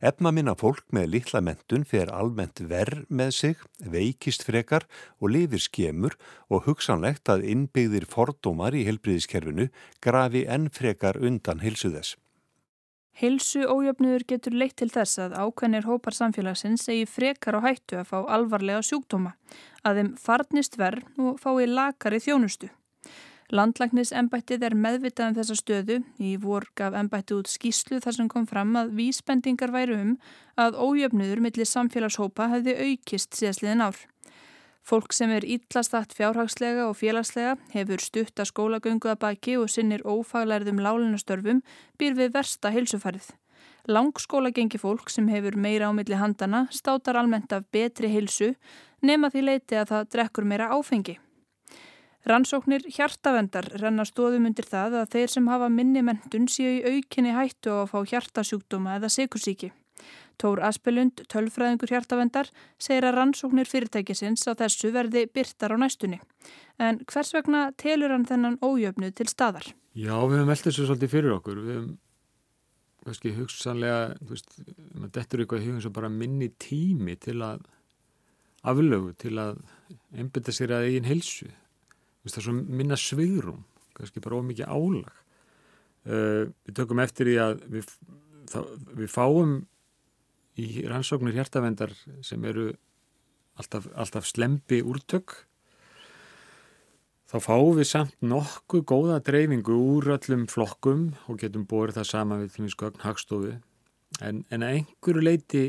Efna 0.00 0.32
minna 0.32 0.54
fólk 0.56 0.86
með 0.96 1.10
litla 1.12 1.42
mentun 1.44 1.84
fer 1.84 2.08
almennt 2.08 2.62
verð 2.70 3.02
með 3.12 3.34
sig, 3.36 3.58
veikist 3.84 4.46
frekar 4.48 4.86
og 5.20 5.34
lifir 5.34 5.60
skemur 5.60 6.16
og 6.48 6.64
hugsanlegt 6.64 7.28
að 7.28 7.44
innbyggðir 7.52 8.08
fordómar 8.08 8.72
í 8.72 8.86
helbriðiskerfinu 8.88 9.68
grafi 10.00 10.46
enn 10.48 10.72
frekar 10.72 11.20
undan 11.20 11.60
heilsu 11.60 11.92
þess. 11.92 12.16
Heilsu 13.20 13.68
ójöfnur 13.68 14.24
getur 14.24 14.56
leitt 14.56 14.78
til 14.80 14.88
þess 14.94 15.20
að 15.20 15.36
ákveðnir 15.36 15.84
hópar 15.84 16.16
samfélagsins 16.16 16.88
segi 16.88 17.04
frekar 17.04 17.60
á 17.60 17.66
hættu 17.66 18.00
að 18.00 18.08
fá 18.14 18.18
alvarlega 18.24 18.80
sjúkdóma, 18.88 19.36
að 19.84 20.00
þeim 20.00 20.12
farnist 20.22 20.80
verð 20.80 21.04
og 21.20 21.40
fái 21.42 21.66
lakari 21.68 22.24
þjónustu. 22.24 22.72
Landlæknisembættið 23.48 24.64
er 24.66 24.74
meðvitað 24.76 25.30
um 25.30 25.36
þessa 25.38 25.54
stöðu. 25.56 25.94
Í 26.20 26.34
vor 26.42 26.66
gaf 26.76 26.92
embættið 26.98 27.38
út 27.40 27.48
skýslu 27.48 27.96
þar 28.04 28.16
sem 28.18 28.26
kom 28.28 28.44
fram 28.46 28.74
að 28.76 28.90
vísbendingar 28.98 29.72
væru 29.72 29.94
um 29.96 30.10
að 30.60 30.76
ójöfnuður 30.76 31.40
millir 31.40 31.68
samfélagshópa 31.70 32.50
hefði 32.52 32.74
aukist 32.76 33.38
síðastliðin 33.38 33.86
ár. 33.86 34.02
Fólk 34.84 35.16
sem 35.16 35.32
er 35.32 35.46
ítlastatt 35.48 36.12
fjárhagslega 36.16 36.90
og 36.90 36.98
félagslega 37.00 37.54
hefur 37.72 38.04
stutt 38.04 38.36
að 38.36 38.50
skólagöngu 38.50 39.08
að 39.08 39.22
baki 39.22 39.56
og 39.60 39.72
sinnir 39.72 40.04
ófaglærðum 40.04 40.82
lálunastörfum 40.84 41.62
býr 42.00 42.16
við 42.20 42.34
versta 42.36 42.72
hilsufarið. 42.72 43.30
Langskóla 43.88 44.52
gengi 44.52 44.76
fólk 44.80 45.08
sem 45.08 45.28
hefur 45.32 45.56
meira 45.56 45.88
á 45.88 45.92
milli 45.96 46.20
handana 46.20 46.66
státar 46.68 47.16
almennt 47.16 47.56
af 47.56 47.64
betri 47.72 48.12
hilsu 48.12 48.50
nema 49.00 49.32
því 49.32 49.46
leiti 49.46 49.80
að 49.80 49.94
það 49.94 50.12
drekkur 50.16 50.48
meira 50.48 50.68
áfengi. 50.76 51.16
Rannsóknir 52.26 52.82
hjartavendar 52.90 53.68
renna 53.78 54.02
stóðum 54.06 54.48
undir 54.50 54.66
það 54.66 54.96
að 55.02 55.12
þeir 55.12 55.30
sem 55.32 55.50
hafa 55.50 55.68
minni 55.70 56.02
mentun 56.02 56.48
séu 56.50 56.80
í 56.80 56.96
aukinni 56.96 57.34
hættu 57.36 57.70
á 57.70 57.76
að 57.84 57.92
fá 57.92 57.98
hjartasjúkdóma 58.10 58.96
eða 58.98 59.10
sikursíki. 59.14 59.70
Tór 60.38 60.60
Aspelund, 60.62 61.22
tölfræðingur 61.30 61.90
hjartavendar, 61.90 62.50
segir 62.78 63.06
að 63.08 63.16
rannsóknir 63.18 63.66
fyrirtækisins 63.66 64.46
á 64.46 64.54
þessu 64.58 64.92
verði 64.94 65.24
byrtar 65.34 65.74
á 65.74 65.76
næstunni. 65.78 66.20
En 66.78 67.00
hvers 67.10 67.32
vegna 67.34 67.68
telur 67.78 68.14
hann 68.14 68.26
þennan 68.26 68.58
ójöfnu 68.62 69.10
til 69.14 69.26
staðar? 69.30 69.66
Já, 69.98 70.14
við 70.14 70.38
höfum 70.38 70.52
veltið 70.52 70.76
svo 70.76 70.86
svolítið 70.86 71.14
fyrir 71.14 71.34
okkur. 71.34 71.62
Við 71.64 71.74
höfum, 71.74 71.96
kannski, 73.06 73.34
hugsanlega, 73.34 74.02
þú 74.20 74.34
veist, 74.34 74.58
maður 74.94 75.14
dettur 75.18 75.42
eitthvað 75.42 75.64
í 75.64 75.70
hugum 75.70 75.82
svo 75.86 75.94
bara 75.98 76.12
minni 76.12 76.50
tími 76.54 77.18
til 77.18 77.38
að 77.42 77.66
aflögu, 78.62 79.14
til 79.18 79.34
að 79.42 79.58
einbita 80.14 80.54
sér 80.54 80.76
að 80.78 80.90
eigin 80.92 81.10
heilsu 81.10 81.50
það 82.34 82.40
er 82.42 82.46
svo 82.48 82.56
minna 82.80 82.98
svigrum 83.00 83.64
kannski 83.98 84.22
bara 84.22 84.38
ómikið 84.38 84.70
álag. 84.70 85.24
Uh, 86.08 86.48
við 86.68 86.76
tökum 86.78 87.02
eftir 87.02 87.32
í 87.32 87.36
að 87.42 87.58
við, 87.72 87.90
þá, 88.48 88.60
við 88.94 89.10
fáum 89.12 89.56
í 90.58 90.68
rannsóknir 90.88 91.36
hjertavendar 91.36 91.92
sem 92.26 92.44
eru 92.48 92.70
alltaf, 93.58 93.88
alltaf 93.98 94.26
slempi 94.26 94.80
úrtök 94.86 95.34
þá 97.28 97.36
fáum 97.44 97.76
við 97.76 97.90
samt 97.90 98.14
nokkuð 98.24 98.84
góða 98.88 99.18
dreifingu 99.24 99.74
úr 99.76 100.14
öllum 100.16 100.46
flokkum 100.50 101.10
og 101.28 101.42
getum 101.42 101.66
borðið 101.68 102.00
það 102.00 102.08
sama 102.12 102.38
við 102.40 102.54
til 102.54 102.70
skogn 102.72 103.04
hagstofu. 103.04 103.58
En, 104.24 104.44
en 104.48 104.64
einhverju 104.64 105.22
leiti 105.22 105.64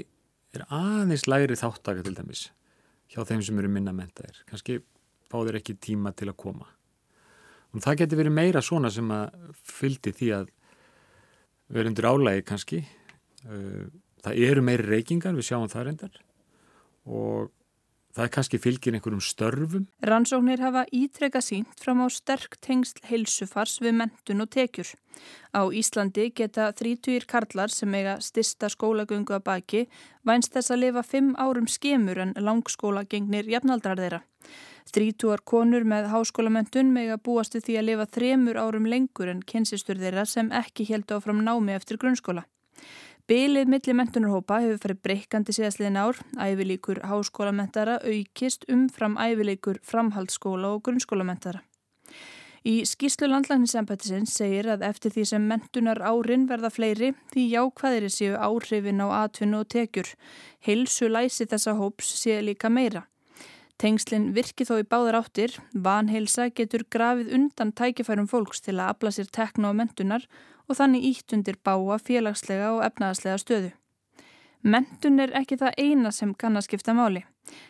er 0.55 0.63
aðeins 0.73 1.27
læri 1.27 1.57
þáttaka 1.59 2.05
til 2.05 2.15
dæmis 2.17 2.47
hjá 3.11 3.25
þeim 3.27 3.43
sem 3.45 3.59
eru 3.59 3.69
minna 3.73 3.93
mentaðir 3.93 4.39
kannski 4.49 4.79
fá 5.29 5.37
þeir 5.39 5.59
ekki 5.61 5.77
tíma 5.77 6.13
til 6.17 6.31
að 6.31 6.39
koma. 6.41 6.69
Og 7.73 7.83
það 7.85 8.01
getur 8.01 8.21
verið 8.23 8.33
meira 8.33 8.63
svona 8.65 8.89
sem 8.93 9.11
að 9.13 9.53
fyldi 9.69 10.15
því 10.17 10.31
að 10.39 10.49
vera 11.69 11.91
undir 11.91 12.09
álægi 12.09 12.45
kannski. 12.49 12.81
Það 14.19 14.41
eru 14.49 14.65
meiri 14.65 14.89
reykingar, 14.89 15.37
við 15.37 15.51
sjáum 15.51 15.69
það 15.71 15.85
reyndar 15.87 16.19
og 17.09 17.49
það 18.15 18.25
er 18.25 18.31
kannski 18.35 18.59
fylgir 18.61 18.95
einhverjum 18.97 19.21
störfum. 19.23 19.85
Rannsóknir 20.05 20.61
hafa 20.63 20.85
ítrekka 20.95 21.41
sínt 21.45 21.79
fram 21.81 22.01
á 22.03 22.07
sterk 22.11 22.57
tengsl 22.65 23.01
heilsufars 23.09 23.77
við 23.83 23.95
mentun 24.01 24.43
og 24.43 24.49
tekjur. 24.53 24.91
Á 25.55 25.61
Íslandi 25.71 26.29
geta 26.35 26.69
þrítugir 26.75 27.27
karlar 27.29 27.71
sem 27.73 27.93
eiga 27.95 28.17
stista 28.23 28.69
skólagöngu 28.71 29.37
að 29.37 29.45
baki 29.45 29.85
vænst 30.27 30.53
þess 30.55 30.73
að 30.73 30.83
lifa 30.85 31.05
fimm 31.05 31.35
árum 31.37 31.69
skemur 31.69 32.21
en 32.25 32.35
langskóla 32.37 33.05
gengnir 33.09 33.49
jafnaldrar 33.49 33.99
þeirra. 33.99 34.21
Þrítúar 34.89 35.43
konur 35.45 35.83
með 35.85 36.07
háskólamentun 36.09 36.89
með 36.95 37.11
að 37.13 37.23
búast 37.27 37.53
við 37.53 37.65
því 37.67 37.75
að 37.77 37.87
lifa 37.89 38.05
þremur 38.15 38.57
árum 38.57 38.87
lengur 38.89 39.29
en 39.29 39.43
kynnsistur 39.45 39.99
þeirra 40.01 40.23
sem 40.25 40.49
ekki 40.55 40.87
held 40.89 41.11
áfram 41.13 41.43
námi 41.45 41.75
eftir 41.75 41.99
grunnskóla. 42.01 42.47
Bilið 43.29 43.69
milli 43.69 43.93
mentunarhópa 43.93 44.57
hefur 44.63 44.79
farið 44.81 45.01
breykandi 45.05 45.53
síðastliðin 45.53 45.99
ár, 46.01 46.17
ævilíkur 46.41 47.03
háskólamentara 47.05 47.99
aukist 48.01 48.65
umfram 48.73 49.19
ævilíkur 49.21 49.77
framhaldsskóla 49.85 50.71
og 50.73 50.81
grunnskólamentara. 50.87 51.61
Í 52.65 52.81
skýslu 52.89 53.29
landlæknisembættisins 53.29 54.33
segir 54.41 54.71
að 54.73 54.87
eftir 54.89 55.13
því 55.13 55.27
sem 55.29 55.45
mentunar 55.51 56.01
árin 56.01 56.49
verða 56.49 56.73
fleiri 56.73 57.13
því 57.29 57.45
jákvæðiri 57.53 58.09
séu 58.11 58.33
áhrifin 58.35 59.05
á 59.05 59.07
atvinnu 59.21 59.61
og 59.61 59.69
tekjur. 59.69 60.09
Heilsu 60.65 61.07
læsi 61.13 61.45
þessa 61.45 61.77
hóps 61.77 62.09
sé 62.19 62.41
líka 62.41 62.73
meira. 62.73 63.05
Tengslinn 63.79 64.33
virki 64.35 64.65
þó 64.67 64.73
í 64.81 64.83
báðar 64.83 65.21
áttir, 65.21 65.53
vanheilsa 65.71 66.49
getur 66.51 66.83
grafið 66.91 67.29
undan 67.37 67.69
tækifærum 67.71 68.25
fólks 68.27 68.59
til 68.65 68.75
að 68.75 68.89
afla 68.91 69.11
sér 69.15 69.29
tekna 69.31 69.69
og 69.69 69.77
mentunar 69.79 70.25
og 70.67 70.75
þannig 70.75 71.05
ítt 71.07 71.35
undir 71.37 71.55
báa 71.63 71.95
félagslega 72.03 72.73
og 72.75 72.83
efnaðaslega 72.83 73.37
stöðu. 73.39 73.69
Mentun 74.67 75.23
er 75.23 75.31
ekki 75.39 75.55
það 75.61 75.79
eina 75.79 76.11
sem 76.11 76.33
kann 76.35 76.59
að 76.59 76.65
skipta 76.67 76.91
máli. 76.97 77.23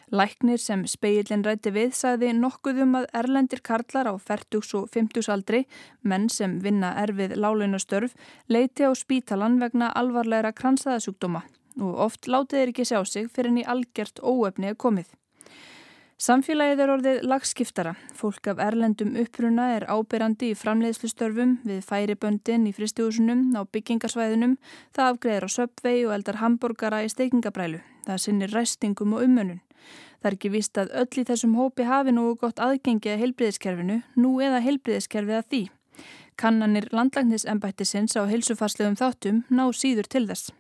Læknir 0.09 0.57
sem 0.57 0.87
speilin 0.89 1.45
rætti 1.45 1.69
við 1.77 1.93
sagði 1.93 2.33
nokkuð 2.33 2.81
um 2.87 2.97
að 2.97 3.07
erlendir 3.21 3.61
karlar 3.61 4.09
á 4.09 4.13
40 4.17 4.73
og 4.81 4.89
50 4.89 5.29
aldri, 5.29 5.61
menn 6.01 6.25
sem 6.33 6.57
vinna 6.65 6.95
erfið 7.03 7.37
lálunastörf, 7.37 8.17
leiti 8.49 8.89
á 8.89 8.91
spítalan 8.97 9.61
vegna 9.61 9.93
alvarlegra 9.93 10.55
kransaðasjúkdóma 10.57 11.45
og 11.79 12.01
oft 12.09 12.27
látið 12.27 12.57
þeir 12.57 12.73
ekki 12.73 12.89
sjá 12.89 12.99
sig 13.05 13.29
fyrir 13.31 13.53
en 13.53 13.61
í 13.61 13.69
algjört 13.69 14.19
óöfni 14.25 14.73
er 14.73 14.75
komið. 14.75 15.13
Samfélagið 16.19 16.81
er 16.83 16.91
orðið 16.91 17.21
lagskiptara. 17.31 17.93
Fólk 18.11 18.49
af 18.51 18.57
erlendum 18.59 19.13
uppruna 19.21 19.69
er 19.77 19.85
ábyrrandi 19.87 20.49
í 20.51 20.57
framleiðslustörfum 20.59 21.53
við 21.63 21.79
færiböndin 21.87 22.65
í 22.67 22.73
fristjóðsunum 22.75 23.45
á 23.55 23.63
byggingarsvæðinum, 23.63 24.57
það 24.91 25.13
afgreðir 25.13 25.47
á 25.47 25.49
söpvei 25.55 25.95
og 26.03 26.17
eldar 26.17 26.41
hambúrgara 26.41 26.99
í 27.07 27.13
steikingabrælu. 27.13 27.79
Það 28.03 28.21
sinnir 28.25 28.51
ræstingum 28.51 29.15
og 29.15 29.23
umönun. 29.29 29.63
Það 30.19 30.31
er 30.33 30.39
ekki 30.41 30.53
vist 30.57 30.83
að 30.83 30.91
öll 31.05 31.23
í 31.23 31.27
þessum 31.31 31.55
hópi 31.55 31.87
hafi 31.87 32.11
nú 32.11 32.27
gott 32.35 32.59
aðgengi 32.59 33.15
að 33.15 33.23
heilbriðiskerfinu, 33.23 34.01
nú 34.19 34.35
eða 34.43 34.59
heilbriðiskerfið 34.67 35.39
að 35.39 35.51
því. 35.53 35.65
Kannanir 36.35 36.91
landlæknisembættisins 36.91 38.19
á 38.19 38.27
heilsufarslegum 38.27 38.99
þáttum 38.99 39.45
ná 39.47 39.69
síður 39.71 40.11
til 40.11 40.27
þess. 40.27 40.51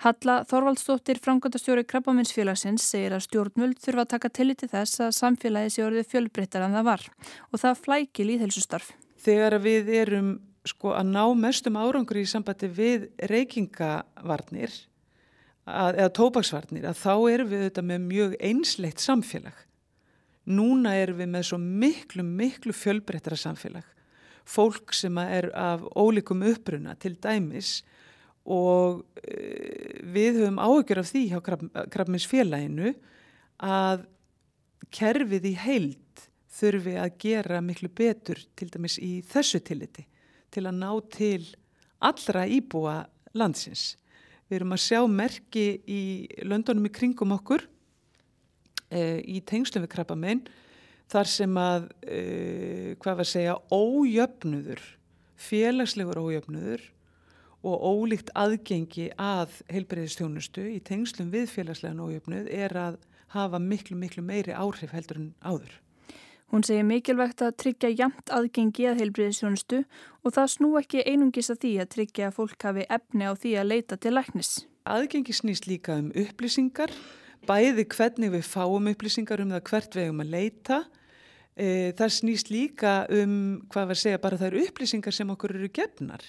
Halla 0.00 0.38
Þorvaldstóttir, 0.48 1.18
framkvæmdastjóri 1.20 1.82
Krabbaminsfélagsins, 1.84 2.86
segir 2.88 3.12
að 3.12 3.26
stjórnvöld 3.26 3.82
þurfa 3.84 4.06
að 4.06 4.12
taka 4.14 4.30
tillit 4.32 4.62
til 4.62 4.70
þess 4.72 5.02
að 5.04 5.10
samfélagi 5.12 5.74
sé 5.74 5.82
orðið 5.84 6.06
fjölbreyttar 6.08 6.64
en 6.64 6.76
það 6.78 6.86
var 6.86 7.04
og 7.50 7.60
það 7.60 7.82
flæki 7.84 8.24
líðhelsustarf. 8.30 8.94
Þegar 9.20 9.58
við 9.60 9.90
erum 9.98 10.30
sko 10.64 10.94
að 10.96 11.10
ná 11.12 11.24
mestum 11.42 11.76
árangur 11.76 12.16
í 12.16 12.24
sambandi 12.32 12.70
við 12.72 13.04
reykingavarnir 13.28 14.72
að, 15.68 16.00
eða 16.00 16.14
tópaksvarnir 16.16 16.88
að 16.88 16.98
þá 17.02 17.14
erum 17.34 17.52
við 17.52 17.66
þetta 17.66 17.86
með 17.92 18.08
mjög 18.08 18.40
einsleitt 18.40 19.04
samfélag. 19.04 19.62
Núna 20.48 20.96
erum 20.96 21.20
við 21.20 21.32
með 21.36 21.48
svo 21.50 21.60
miklu, 21.60 22.24
miklu 22.24 22.72
fjölbreyttara 22.72 23.36
samfélag. 23.36 23.84
Fólk 24.48 24.96
sem 24.96 25.20
er 25.28 25.52
af 25.52 25.84
ólíkum 25.92 26.40
uppruna 26.48 26.96
til 26.96 27.18
dæmis 27.20 27.82
og 28.48 29.04
eh, 29.22 30.00
við 30.00 30.40
höfum 30.40 30.60
áhugjur 30.62 31.02
af 31.02 31.10
því 31.10 31.24
hjá 31.30 31.40
krabbminsfélaginu 31.92 32.94
að 33.60 34.06
kerfið 34.90 35.50
í 35.50 35.54
heild 35.60 36.24
þurfi 36.60 36.96
að 36.98 37.16
gera 37.22 37.60
miklu 37.62 37.90
betur 37.94 38.40
til 38.58 38.68
dæmis 38.72 38.98
í 38.98 39.20
þessu 39.26 39.60
tilliti 39.64 40.06
til 40.50 40.66
að 40.66 40.78
ná 40.80 40.90
til 41.12 41.44
allra 42.02 42.46
íbúa 42.48 43.04
landsins. 43.38 43.94
Við 44.48 44.58
erum 44.58 44.74
að 44.74 44.82
sjá 44.82 45.00
merki 45.06 45.66
í 45.86 46.02
löndunum 46.42 46.88
í 46.88 46.94
kringum 46.94 47.36
okkur 47.36 47.62
e, 48.90 49.20
í 49.22 49.38
tengslum 49.46 49.84
við 49.84 49.92
krabbamenn 49.94 50.42
þar 51.10 51.30
sem 51.30 51.60
að, 51.60 51.86
e, 52.02 52.96
hvað 53.02 53.20
var 53.20 53.26
að 53.26 53.30
segja, 53.30 53.54
ójöfnuður, 53.70 54.82
félagslegur 55.38 56.18
ójöfnuður 56.24 56.82
og 57.66 57.84
ólíkt 57.84 58.32
aðgengi 58.38 59.10
að 59.20 59.60
heilbreyðistjónustu 59.68 60.64
í 60.72 60.80
tengslum 60.84 61.28
við 61.32 61.50
félagslegan 61.52 62.00
ójöfnuð 62.00 62.48
er 62.48 62.76
að 62.76 62.98
hafa 63.34 63.60
miklu, 63.62 63.96
miklu 64.00 64.24
meiri 64.24 64.56
áhrif 64.56 64.94
heldur 64.96 65.20
en 65.20 65.30
áður. 65.44 65.74
Hún 66.50 66.64
segir 66.66 66.82
mikilvægt 66.82 67.44
að 67.46 67.52
tryggja 67.62 67.92
jamt 67.94 68.32
aðgengi 68.34 68.88
að 68.90 69.04
heilbreyðistjónustu 69.04 69.84
og 70.24 70.34
það 70.34 70.48
snú 70.56 70.70
ekki 70.80 71.04
einungis 71.06 71.50
að 71.52 71.60
því 71.62 71.72
að 71.78 71.90
tryggja 71.94 72.30
að 72.30 72.38
fólk 72.40 72.66
hafi 72.66 72.86
efni 72.90 73.28
á 73.28 73.32
því 73.38 73.52
að 73.60 73.68
leita 73.70 73.98
til 74.00 74.14
læknis. 74.16 74.52
Aðgengi 74.88 75.36
snýst 75.36 75.68
líka 75.70 76.00
um 76.00 76.08
upplýsingar, 76.10 76.90
bæði 77.46 77.84
hvernig 77.92 78.34
við 78.34 78.48
fáum 78.48 78.90
upplýsingar 78.90 79.44
um 79.44 79.54
það 79.54 79.62
hvert 79.68 79.94
við 79.94 80.08
hefum 80.08 80.24
að 80.24 80.34
leita. 80.34 80.80
E, 81.54 81.68
það 81.94 82.16
snýst 82.16 82.50
líka 82.50 82.94
um, 83.14 83.60
hvað 83.70 83.94
að 83.94 84.02
segja, 84.02 84.22
bara 84.22 84.40
það 84.40 84.50
eru 84.50 84.64
upplýsingar 84.66 85.14
sem 85.14 85.30
okkur 85.30 85.54
eru 85.60 85.70
gefnar 85.76 86.24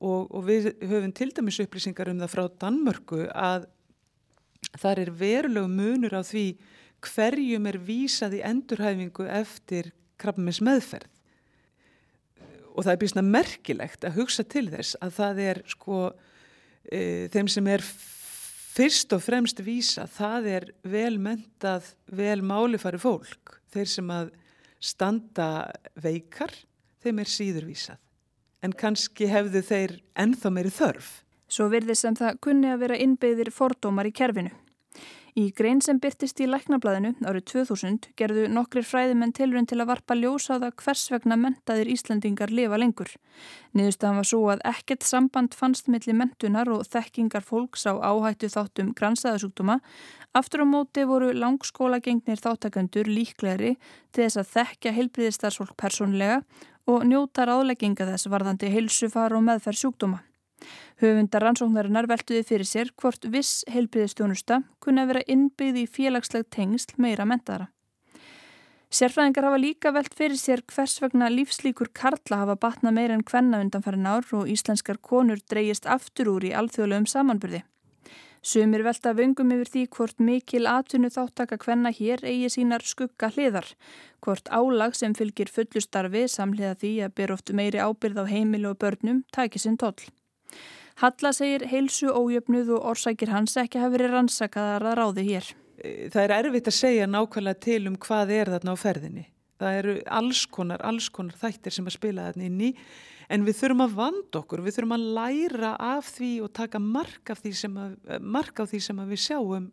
og, 0.00 0.30
og 0.32 0.44
við 0.48 0.72
höfum 0.80 1.12
til 1.16 1.30
dæmis 1.36 1.60
upplýsingar 1.62 2.10
um 2.12 2.20
það 2.22 2.34
frá 2.34 2.44
Danmörku 2.64 3.22
að 3.28 3.68
þar 4.80 5.02
er 5.04 5.14
verulegu 5.16 5.68
munur 5.70 6.16
á 6.16 6.22
því 6.24 6.44
hverjum 7.04 7.68
er 7.68 7.80
vísað 7.84 8.36
í 8.40 8.44
endurhæfingu 8.44 9.26
eftir 9.28 9.92
krabbamins 10.20 10.60
meðferð 10.64 11.08
og 12.70 12.84
það 12.86 12.92
er 12.92 13.00
býrsna 13.02 13.24
merkilegt 13.26 14.06
að 14.06 14.16
hugsa 14.20 14.44
til 14.46 14.68
þess 14.72 14.96
að 15.02 15.14
það 15.16 15.40
er 15.46 15.60
sko 15.68 16.00
e, 16.86 17.28
þeim 17.32 17.48
sem 17.50 17.70
er 17.72 17.84
fyrst 18.70 19.12
og 19.16 19.24
fremst 19.24 19.60
vísa 19.66 20.06
það 20.08 20.50
er 20.54 20.68
velmentað, 20.86 21.90
vel 22.14 22.38
málifari 22.46 23.00
fólk. 23.02 23.58
Þeir 23.74 23.90
sem 23.90 24.12
að 24.14 24.30
standa 24.80 25.48
veikar 26.00 26.54
þeim 27.02 27.20
er 27.20 27.32
síður 27.32 27.66
vísað 27.68 27.98
en 28.62 28.72
kannski 28.72 29.28
hefðu 29.30 29.62
þeir 29.66 29.98
ennþá 30.14 30.54
meiri 30.54 30.72
þörf. 30.74 31.12
Svo 31.50 31.68
virði 31.72 31.96
sem 31.98 32.16
það 32.16 32.42
kunni 32.44 32.70
að 32.70 32.82
vera 32.84 32.98
innbyggðir 33.04 33.50
fordómar 33.54 34.06
í 34.06 34.14
kerfinu. 34.14 34.52
Í 35.38 35.52
grein 35.54 35.78
sem 35.84 35.98
byrtist 36.02 36.40
í 36.42 36.46
læknablaðinu 36.50 37.12
árið 37.22 37.44
2000 37.52 38.08
gerðu 38.18 38.48
nokkrir 38.50 38.86
fræðimenn 38.86 39.32
tilrönd 39.36 39.70
til 39.70 39.78
að 39.78 39.92
varpa 39.92 40.16
ljósaða 40.18 40.72
hvers 40.82 41.04
vegna 41.12 41.36
mentaðir 41.38 41.90
Íslandingar 41.92 42.50
lifa 42.50 42.80
lengur. 42.80 43.12
Niðurstaðan 43.78 44.18
var 44.18 44.28
svo 44.30 44.40
að 44.50 44.64
ekkert 44.72 45.06
samband 45.06 45.54
fannst 45.54 45.86
millir 45.92 46.18
mentunar 46.18 46.70
og 46.74 46.82
þekkingar 46.90 47.46
fólks 47.46 47.86
á 47.86 47.94
áhættu 47.94 48.50
þáttum 48.50 48.90
gransaðasúkduma. 48.98 49.78
Aftur 50.34 50.66
á 50.66 50.72
móti 50.72 51.06
voru 51.06 51.30
langskóla 51.34 52.02
gengnir 52.02 52.42
þáttakandur 52.42 53.06
líklegri 53.06 53.76
til 54.10 54.26
þess 54.26 54.42
að 54.42 54.52
þekka 54.56 54.96
heilbriðistarsfólk 54.98 55.78
personlega 55.78 56.42
og 56.88 57.04
njóta 57.08 57.46
ráðlegginga 57.48 58.06
þess 58.08 58.30
varðandi 58.30 58.70
heilsufar 58.72 59.34
og 59.36 59.44
meðferð 59.46 59.82
sjúkdóma. 59.82 60.22
Höfundar 61.00 61.44
rannsóknarinnar 61.46 62.08
veltuði 62.10 62.44
fyrir 62.44 62.68
sér 62.68 62.90
hvort 63.00 63.24
viss 63.32 63.64
heilbriðistjónusta 63.72 64.62
kunna 64.84 65.06
vera 65.08 65.24
innbyggð 65.26 65.82
í 65.82 65.86
félagsleg 65.88 66.48
tengsl 66.52 66.98
meira 67.00 67.24
mentaðara. 67.24 67.70
Sérfræðingar 68.90 69.46
hafa 69.46 69.58
líka 69.62 69.92
velt 69.94 70.14
fyrir 70.18 70.38
sér 70.38 70.64
hvers 70.66 70.96
vegna 70.98 71.28
lífslíkur 71.30 71.92
Karla 71.94 72.40
hafa 72.42 72.56
batna 72.58 72.90
meira 72.90 73.14
en 73.14 73.22
hvenna 73.22 73.60
undanfærin 73.62 74.08
ár 74.10 74.26
og 74.34 74.50
íslenskar 74.50 74.98
konur 74.98 75.38
dreyjist 75.46 75.86
aftur 75.86 76.32
úr 76.32 76.48
í 76.48 76.50
alþjóðlegum 76.58 77.06
samanbyrði. 77.06 77.62
Sumir 78.40 78.80
velta 78.80 79.12
vöngum 79.12 79.50
yfir 79.52 79.68
því 79.68 79.82
hvort 79.92 80.22
mikil 80.24 80.64
atvinnu 80.70 81.10
þáttaka 81.12 81.58
hvenna 81.60 81.90
hér 81.92 82.22
eigi 82.24 82.48
sínar 82.54 82.80
skugga 82.88 83.28
hliðar, 83.34 83.66
hvort 84.24 84.48
álag 84.48 84.96
sem 84.96 85.12
fylgir 85.12 85.52
fullustarfi 85.52 86.24
samhliða 86.24 86.78
því 86.80 86.92
að 87.04 87.14
ber 87.20 87.34
oft 87.36 87.52
meiri 87.52 87.82
ábyrð 87.84 88.22
á 88.22 88.32
heimil 88.32 88.64
og 88.70 88.78
börnum 88.80 89.20
taki 89.36 89.60
sinn 89.60 89.76
toll. 89.76 90.08
Halla 91.04 91.34
segir 91.36 91.66
heilsu 91.68 92.08
ójöfnuð 92.08 92.72
og 92.78 92.88
orsakir 92.94 93.28
hans 93.32 93.58
ekki 93.60 93.80
hafi 93.80 93.98
verið 93.98 94.16
rannsakaðar 94.16 94.88
að 94.88 94.98
ráði 95.02 95.26
hér. 95.28 95.52
Það 96.12 96.24
er 96.24 96.34
erfitt 96.38 96.72
að 96.72 96.78
segja 96.80 97.12
nákvæmlega 97.12 97.60
til 97.68 97.82
um 97.92 98.00
hvað 98.00 98.34
er 98.36 98.54
þarna 98.56 98.72
á 98.72 98.76
ferðinni. 98.80 99.28
Það 99.60 99.78
eru 99.82 99.94
alls 100.16 100.42
konar, 100.48 100.80
alls 100.80 101.12
konar 101.12 101.36
þættir 101.36 101.76
sem 101.76 101.88
að 101.88 101.96
spila 101.98 102.30
þarna 102.30 102.48
inn 102.48 102.60
í 102.64 102.74
en 103.30 103.44
við 103.46 103.58
þurfum 103.60 103.84
að 103.84 103.96
vanda 103.98 104.40
okkur, 104.40 104.62
við 104.66 104.76
þurfum 104.76 104.96
að 104.96 105.08
læra 105.18 105.74
af 105.90 106.08
því 106.16 106.30
og 106.44 106.52
taka 106.58 106.80
mark 106.82 107.30
af 107.30 107.42
því 107.44 107.52
sem, 107.62 107.76
að, 107.78 107.92
af 108.64 108.72
því 108.72 108.80
sem 108.86 109.04
við 109.10 109.22
sjáum 109.24 109.68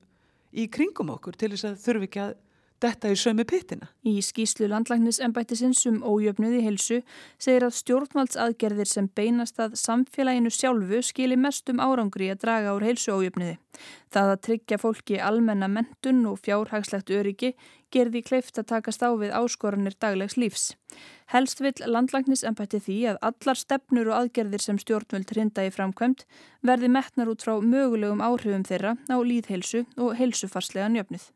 í 0.58 0.68
kringum 0.72 1.10
okkur 1.16 1.38
til 1.38 1.52
þess 1.54 1.68
að 1.72 1.80
þurfum 1.86 2.08
ekki 2.08 2.24
að 2.24 2.36
detta 2.84 3.10
í 3.12 3.18
sömu 3.18 3.46
pittina. 3.48 3.90
Í 4.06 4.20
skýslu 4.24 4.68
landlæknis 4.72 5.20
ennbættisins 5.24 5.84
um 5.90 6.00
ójöfnuði 6.06 6.64
helsu 6.66 7.00
segir 7.42 7.66
að 7.68 7.78
stjórnvaldsaðgerðir 7.80 8.90
sem 8.90 9.10
beinast 9.18 9.60
að 9.62 9.78
samfélaginu 9.82 10.52
sjálfu 10.54 11.02
skili 11.06 11.38
mestum 11.40 11.82
árangri 11.84 12.32
að 12.34 12.44
draga 12.46 12.76
úr 12.78 12.86
helsu 12.88 13.16
ójöfnuði. 13.16 13.58
Það 14.14 14.32
að 14.34 14.44
tryggja 14.48 14.80
fólki 14.82 15.20
almenna 15.22 15.68
mentun 15.70 16.24
og 16.30 16.40
fjárhagslegt 16.46 17.12
öryggi 17.14 17.54
gerði 17.94 18.24
kleift 18.26 18.58
að 18.60 18.70
takast 18.72 19.04
á 19.04 19.10
við 19.16 19.34
áskoranir 19.36 19.96
daglegs 20.00 20.38
lífs. 20.40 20.66
Helst 21.32 21.62
vil 21.64 21.74
landlæknis 21.86 22.44
ennbætti 22.48 22.82
því 22.84 22.98
að 23.14 23.22
allar 23.30 23.60
stefnur 23.60 24.12
og 24.12 24.20
aðgerðir 24.22 24.64
sem 24.64 24.80
stjórnvöld 24.82 25.32
hrinda 25.34 25.68
í 25.68 25.74
framkvæmt 25.76 26.26
verði 26.68 26.92
metnar 26.92 27.32
út 27.32 27.44
frá 27.44 27.58
mögulegum 27.62 28.24
áhrifum 28.24 28.68
þeirra 28.68 28.96
á 29.12 29.18
líðhelsu 29.20 29.86
og 29.98 30.16
helsufarslega 30.20 30.92
njöfnuð. 30.96 31.32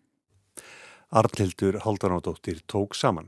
Arnhildur 1.12 1.76
Haldanádóttir 1.84 2.62
tók 2.72 2.94
saman. 2.96 3.26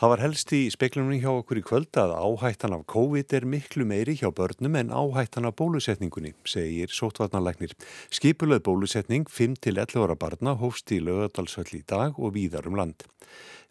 Það 0.00 0.08
var 0.08 0.20
helst 0.24 0.52
í 0.56 0.60
speiklunum 0.72 1.18
hjá 1.20 1.28
okkur 1.34 1.58
í 1.60 1.64
kvöld 1.68 1.98
að 2.00 2.14
áhættan 2.16 2.72
af 2.72 2.86
COVID 2.88 3.34
er 3.36 3.44
miklu 3.44 3.84
meiri 3.84 4.14
hjá 4.16 4.30
börnum 4.32 4.78
en 4.80 4.88
áhættan 4.88 5.44
af 5.44 5.58
bólusetningunni, 5.60 6.32
segir 6.48 6.88
sótvarnarleiknir. 6.88 7.74
Skipulöð 8.08 8.62
bólusetning 8.70 9.28
5-11 9.28 10.00
ára 10.00 10.16
barna 10.16 10.56
hófst 10.56 10.96
í 10.96 11.02
lögadalsvöll 11.04 11.76
í 11.76 11.82
dag 11.84 12.16
og 12.16 12.32
víðar 12.38 12.68
um 12.72 12.80
land. 12.80 13.04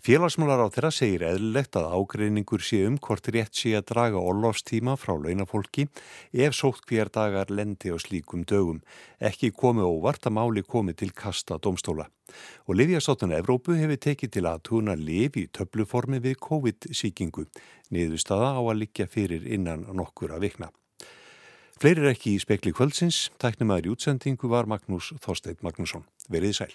Félagsmálar 0.05 0.61
á 0.61 0.69
þeirra 0.69 0.91
segir 0.93 1.23
eðlilegt 1.25 1.77
að 1.79 1.87
ágreiningur 1.97 2.61
sé 2.61 2.83
um 2.85 2.99
hvort 3.01 3.25
rétt 3.33 3.57
sé 3.57 3.71
að 3.73 3.87
draga 3.89 4.19
orlofstíma 4.21 4.93
frá 5.01 5.15
launafólki 5.17 5.87
ef 6.45 6.53
sótt 6.53 6.83
hver 6.85 7.09
dagar 7.09 7.49
lendi 7.49 7.89
á 7.89 7.97
slíkum 7.97 8.43
dögum. 8.45 8.83
Ekki 9.17 9.49
komi 9.49 9.81
óvart 9.81 10.29
að 10.29 10.35
máli 10.37 10.61
komi 10.61 10.93
til 10.93 11.09
kasta 11.09 11.57
domstóla. 11.57 12.05
Og 12.69 12.77
Livjastáttun 12.77 13.33
Evrópu 13.33 13.79
hefur 13.79 13.97
tekið 14.05 14.35
til 14.37 14.45
að 14.45 14.61
tuna 14.69 14.93
liv 14.93 15.41
í 15.41 15.47
töfluformi 15.49 16.21
við 16.21 16.37
COVID-síkingu. 16.37 17.49
Niðurstaða 17.89 18.53
á 18.53 18.61
að 18.61 18.81
liggja 18.83 19.09
fyrir 19.09 19.41
innan 19.41 19.89
nokkura 19.89 20.37
vikna. 20.37 20.69
Fleirir 21.81 22.13
ekki 22.13 22.37
í 22.37 22.45
spekli 22.45 22.77
kvöldsins, 22.77 23.31
tæknum 23.41 23.73
aður 23.73 23.89
í 23.89 23.97
útsendingu 23.97 24.53
var 24.53 24.69
Magnús 24.69 25.15
Þorsteit 25.17 25.65
Magnússon. 25.65 26.05
Verið 26.29 26.59
sæl. 26.61 26.73